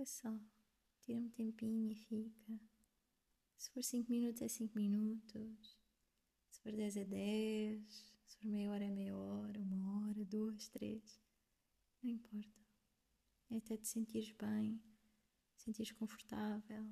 fica 0.00 0.06
só, 0.06 0.40
tira 1.02 1.18
um 1.18 1.28
tempinho 1.28 1.90
e 1.90 1.94
fica. 1.94 2.58
Se 3.56 3.70
for 3.70 3.82
5 3.84 4.10
minutos, 4.10 4.40
é 4.40 4.48
5 4.48 4.78
minutos. 4.78 5.78
Se 6.50 6.60
for 6.60 6.72
10, 6.72 6.96
é 6.96 7.04
10. 7.04 8.14
Se 8.26 8.38
for 8.38 8.46
meia 8.48 8.70
hora, 8.70 8.84
é 8.84 8.90
meia 8.90 9.14
hora. 9.14 9.60
Uma 9.60 10.08
hora, 10.08 10.24
duas, 10.24 10.68
três. 10.68 11.20
Não 12.02 12.10
importa. 12.10 12.58
É 13.50 13.56
até 13.56 13.76
te 13.76 13.88
sentires 13.88 14.30
bem, 14.32 14.80
sentires 15.56 15.92
confortável. 15.92 16.88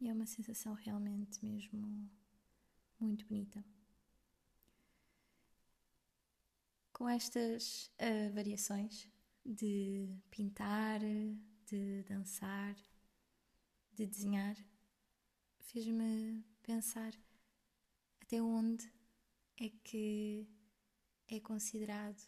E 0.00 0.08
é 0.08 0.12
uma 0.12 0.26
sensação 0.26 0.74
realmente 0.74 1.44
mesmo 1.44 2.10
muito 2.98 3.24
bonita. 3.26 3.64
Com 6.92 7.08
estas 7.08 7.86
uh, 8.00 8.32
variações 8.34 9.11
de 9.44 10.08
pintar, 10.30 11.00
de 11.66 12.02
dançar, 12.04 12.76
de 13.94 14.06
desenhar 14.06 14.56
fez-me 15.72 16.44
pensar 16.62 17.14
até 18.20 18.42
onde 18.42 18.92
é 19.58 19.70
que 19.82 20.46
é 21.28 21.40
considerado, 21.40 22.22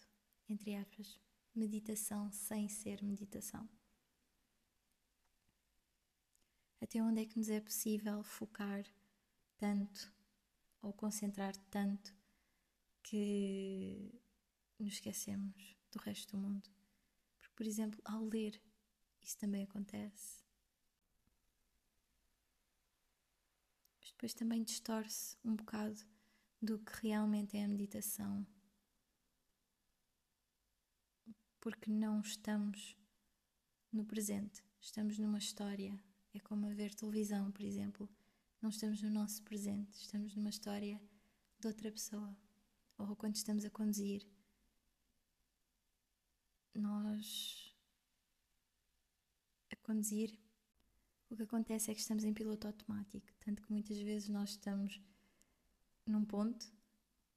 entre 0.49 0.75
aspas, 0.75 1.21
meditação 1.55 2.33
sem 2.33 2.69
ser 2.69 3.03
meditação. 3.03 3.69
Até 6.81 7.03
onde 7.03 7.21
é 7.21 7.27
que 7.27 7.39
nos 7.39 7.51
é 7.51 7.61
possível 7.61 8.23
focar 8.23 8.85
tanto 9.59 10.11
ou 10.81 10.93
concentrar 10.93 11.55
tanto 11.71 12.15
que 13.03 14.23
nos 14.79 14.95
esquecemos 14.95 15.77
do 15.93 15.99
resto 15.99 16.35
do 16.35 16.43
mundo. 16.43 16.71
Por 17.55 17.67
exemplo, 17.67 18.01
ao 18.05 18.25
ler, 18.25 18.61
isso 19.23 19.39
também 19.39 19.65
acontece. 19.65 20.45
mas 24.05 24.11
depois 24.11 24.35
também 24.35 24.63
distorce 24.63 25.39
um 25.43 25.57
bocado 25.57 25.99
do 26.61 26.79
que 26.79 27.09
realmente 27.09 27.57
é 27.57 27.65
a 27.65 27.69
meditação. 27.69 28.47
Porque 31.59 31.91
não 31.91 32.21
estamos 32.21 32.95
no 33.91 34.05
presente, 34.05 34.63
estamos 34.79 35.19
numa 35.19 35.39
história. 35.39 35.99
É 36.35 36.41
como 36.41 36.67
a 36.67 36.75
ver 36.75 36.95
televisão, 36.95 37.51
por 37.51 37.63
exemplo. 37.63 38.09
Não 38.61 38.69
estamos 38.69 39.01
no 39.01 39.09
nosso 39.09 39.43
presente, 39.43 39.95
estamos 39.95 40.35
numa 40.35 40.51
história 40.51 41.01
de 41.59 41.67
outra 41.67 41.91
pessoa. 41.91 42.37
Ou 42.99 43.17
quando 43.17 43.37
estamos 43.37 43.65
a 43.65 43.71
conduzir, 43.71 44.27
nós 46.75 47.75
a 49.71 49.77
conduzir 49.77 50.39
o 51.31 51.37
que 51.37 51.43
acontece 51.43 51.91
é 51.91 51.95
que 51.95 52.01
estamos 52.01 52.25
em 52.25 52.33
piloto 52.33 52.67
automático, 52.67 53.27
tanto 53.41 53.63
que 53.63 53.73
muitas 53.73 53.99
vezes 53.99 54.29
nós 54.29 54.51
estamos 54.51 55.01
num 56.07 56.25
ponto 56.25 56.73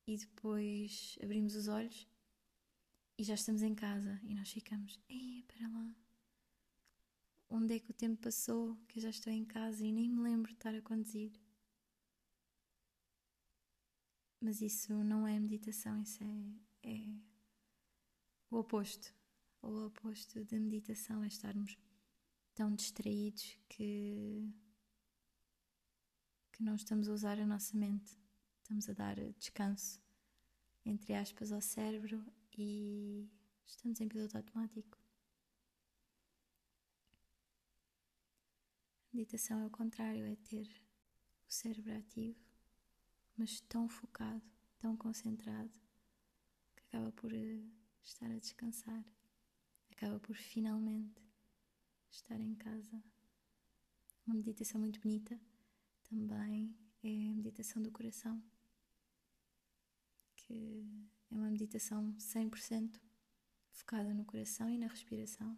e 0.06 0.18
depois 0.18 1.18
abrimos 1.22 1.56
os 1.56 1.68
olhos 1.68 2.08
e 3.18 3.24
já 3.24 3.34
estamos 3.34 3.62
em 3.64 3.74
casa 3.74 4.20
e 4.24 4.36
nós 4.36 4.52
ficamos, 4.52 5.00
ei, 5.10 5.44
para 5.48 5.68
lá, 5.68 5.96
onde 7.50 7.76
é 7.76 7.80
que 7.80 7.90
o 7.90 7.94
tempo 7.94 8.22
passou 8.22 8.78
que 8.88 9.00
eu 9.00 9.04
já 9.04 9.10
estou 9.10 9.34
em 9.34 9.46
casa 9.46 9.84
e 9.84 9.92
nem 9.92 10.10
me 10.10 10.22
lembro 10.22 10.52
de 10.52 10.58
estar 10.58 10.76
a 10.76 10.82
conduzir. 10.82 11.32
Mas 14.40 14.62
isso 14.62 14.94
não 15.04 15.28
é 15.28 15.40
meditação, 15.40 16.02
isso 16.04 16.24
é, 16.24 16.90
é 16.90 17.20
o 18.52 18.58
oposto. 18.58 19.17
O 19.68 19.88
oposto 19.88 20.46
da 20.46 20.58
meditação 20.58 21.26
é 21.26 21.28
estarmos 21.28 21.78
tão 22.56 22.74
distraídos 22.74 23.60
que, 23.68 24.50
que 26.54 26.64
não 26.64 26.74
estamos 26.76 27.10
a 27.10 27.12
usar 27.12 27.38
a 27.38 27.46
nossa 27.46 27.76
mente, 27.76 28.18
estamos 28.56 28.88
a 28.88 28.94
dar 28.94 29.18
descanso, 29.34 30.02
entre 30.86 31.14
aspas, 31.14 31.52
ao 31.52 31.60
cérebro 31.60 32.26
e 32.58 33.30
estamos 33.66 34.00
em 34.00 34.08
piloto 34.08 34.38
automático. 34.38 34.98
A 39.12 39.18
meditação 39.18 39.60
é 39.60 39.66
o 39.66 39.70
contrário, 39.70 40.24
é 40.28 40.38
ter 40.38 40.66
o 41.46 41.52
cérebro 41.52 41.94
ativo, 41.94 42.40
mas 43.36 43.60
tão 43.60 43.90
focado, 43.90 44.50
tão 44.80 44.96
concentrado, 44.96 45.78
que 46.74 46.84
acaba 46.84 47.12
por 47.12 47.34
eh, 47.34 47.68
estar 48.02 48.32
a 48.32 48.40
descansar, 48.40 49.04
acaba 49.98 50.20
por 50.20 50.36
finalmente 50.36 51.20
estar 52.12 52.40
em 52.40 52.54
casa. 52.54 53.04
Uma 54.28 54.36
meditação 54.36 54.80
muito 54.80 55.00
bonita 55.00 55.40
também 56.08 56.78
é 57.04 57.30
a 57.30 57.34
meditação 57.34 57.82
do 57.82 57.92
coração, 57.92 58.42
que 60.36 60.86
é 61.32 61.36
uma 61.36 61.50
meditação 61.50 62.14
100% 62.14 63.02
focada 63.72 64.14
no 64.14 64.24
coração 64.24 64.70
e 64.70 64.78
na 64.78 64.86
respiração. 64.86 65.58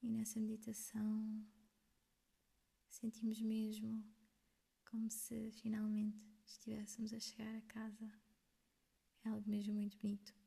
E 0.00 0.08
nessa 0.08 0.38
meditação 0.38 1.44
sentimos 2.88 3.40
mesmo 3.42 4.04
como 4.88 5.10
se 5.10 5.50
finalmente 5.50 6.16
estivéssemos 6.46 7.12
a 7.12 7.18
chegar 7.18 7.56
a 7.56 7.62
casa. 7.62 8.12
É 9.24 9.30
algo 9.30 9.48
mesmo 9.50 9.74
muito 9.74 9.98
bonito. 9.98 10.41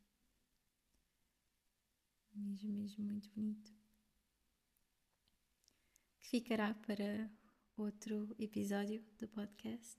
Mesmo, 2.36 2.74
mesmo 2.74 3.06
muito 3.06 3.30
bonito. 3.30 3.74
Que 6.20 6.28
ficará 6.28 6.74
para 6.74 7.32
outro 7.78 8.36
episódio 8.38 9.02
do 9.18 9.28
podcast. 9.30 9.98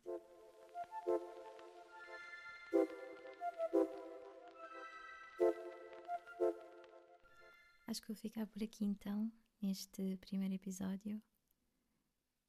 Acho 7.86 8.02
que 8.02 8.08
vou 8.08 8.16
ficar 8.16 8.46
por 8.46 8.62
aqui 8.62 8.84
então, 8.84 9.32
neste 9.62 10.18
primeiro 10.18 10.54
episódio. 10.54 11.22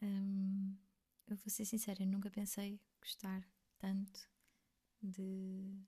Um, 0.01 0.75
eu 1.27 1.37
vou 1.37 1.49
ser 1.49 1.63
sincera, 1.63 2.05
nunca 2.05 2.29
pensei 2.29 2.81
gostar 2.99 3.47
tanto 3.77 4.29
de 5.01 5.79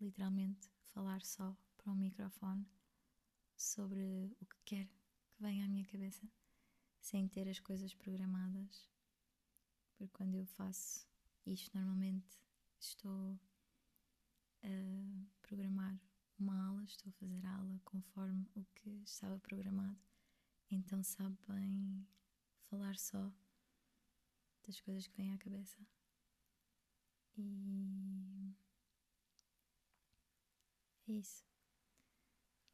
literalmente 0.00 0.70
falar 0.92 1.22
só 1.22 1.56
para 1.76 1.90
um 1.90 1.96
microfone 1.96 2.75
sobre 3.56 4.34
o 4.40 4.46
que 4.46 4.56
quer 4.64 4.86
que 4.86 5.42
venha 5.42 5.64
à 5.64 5.68
minha 5.68 5.84
cabeça, 5.86 6.28
sem 7.00 7.26
ter 7.28 7.48
as 7.48 7.58
coisas 7.58 7.94
programadas. 7.94 8.88
Porque 9.96 10.12
quando 10.12 10.34
eu 10.34 10.46
faço 10.46 11.06
isto, 11.46 11.76
normalmente 11.76 12.38
estou 12.78 13.38
a 14.62 15.26
programar 15.42 15.98
uma 16.38 16.66
aula, 16.66 16.84
estou 16.84 17.10
a 17.10 17.12
fazer 17.14 17.44
a 17.46 17.56
aula 17.56 17.80
conforme 17.84 18.46
o 18.54 18.64
que 18.74 18.90
estava 19.04 19.38
programado. 19.38 19.98
Então 20.70 21.02
sabe 21.02 21.36
bem 21.48 22.06
falar 22.68 22.98
só 22.98 23.32
das 24.66 24.80
coisas 24.80 25.06
que 25.06 25.16
vêm 25.16 25.32
à 25.32 25.38
cabeça. 25.38 25.78
E 27.38 28.54
é 31.08 31.12
isso. 31.12 31.55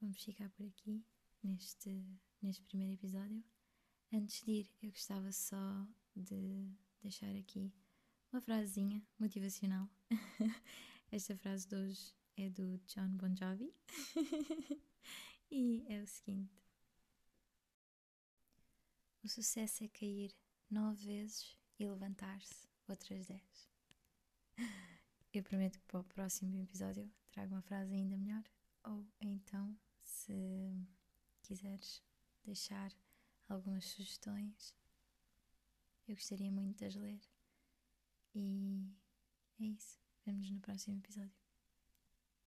Vamos 0.02 0.24
ficar 0.24 0.50
por 0.50 0.66
aqui 0.66 1.00
neste, 1.44 2.04
neste 2.42 2.60
primeiro 2.64 2.94
episódio. 2.94 3.40
Antes 4.12 4.42
de 4.42 4.50
ir, 4.50 4.70
eu 4.82 4.90
gostava 4.90 5.30
só 5.30 5.86
de 6.16 6.68
deixar 7.00 7.32
aqui 7.36 7.72
uma 8.32 8.40
frasezinha 8.40 9.00
motivacional. 9.16 9.88
Esta 11.12 11.36
frase 11.36 11.68
de 11.68 11.76
hoje 11.76 12.16
é 12.36 12.50
do 12.50 12.78
John 12.78 13.10
Bon 13.10 13.32
Jovi 13.36 13.72
e 15.48 15.84
é 15.86 16.02
o 16.02 16.06
seguinte: 16.08 16.60
O 19.22 19.28
sucesso 19.28 19.84
é 19.84 19.88
cair 19.88 20.34
nove 20.68 21.06
vezes 21.06 21.56
e 21.78 21.86
levantar-se 21.86 22.68
outras 22.88 23.24
dez. 23.28 23.70
Eu 25.32 25.44
prometo 25.44 25.78
que 25.78 25.86
para 25.86 26.00
o 26.00 26.04
próximo 26.04 26.60
episódio 26.60 27.08
trago 27.30 27.54
uma 27.54 27.62
frase 27.62 27.94
ainda 27.94 28.16
melhor. 28.16 28.42
Ou 28.84 29.06
então, 29.20 29.78
se 30.22 30.86
quiseres 31.42 32.02
deixar 32.44 32.92
algumas 33.48 33.84
sugestões, 33.86 34.76
eu 36.06 36.14
gostaria 36.14 36.50
muito 36.50 36.78
de 36.78 36.84
as 36.84 36.94
ler. 36.94 37.20
E 38.34 38.86
é 39.60 39.64
isso. 39.64 39.98
Vemo-nos 40.24 40.50
no 40.50 40.60
próximo 40.60 40.96
episódio. 40.96 41.41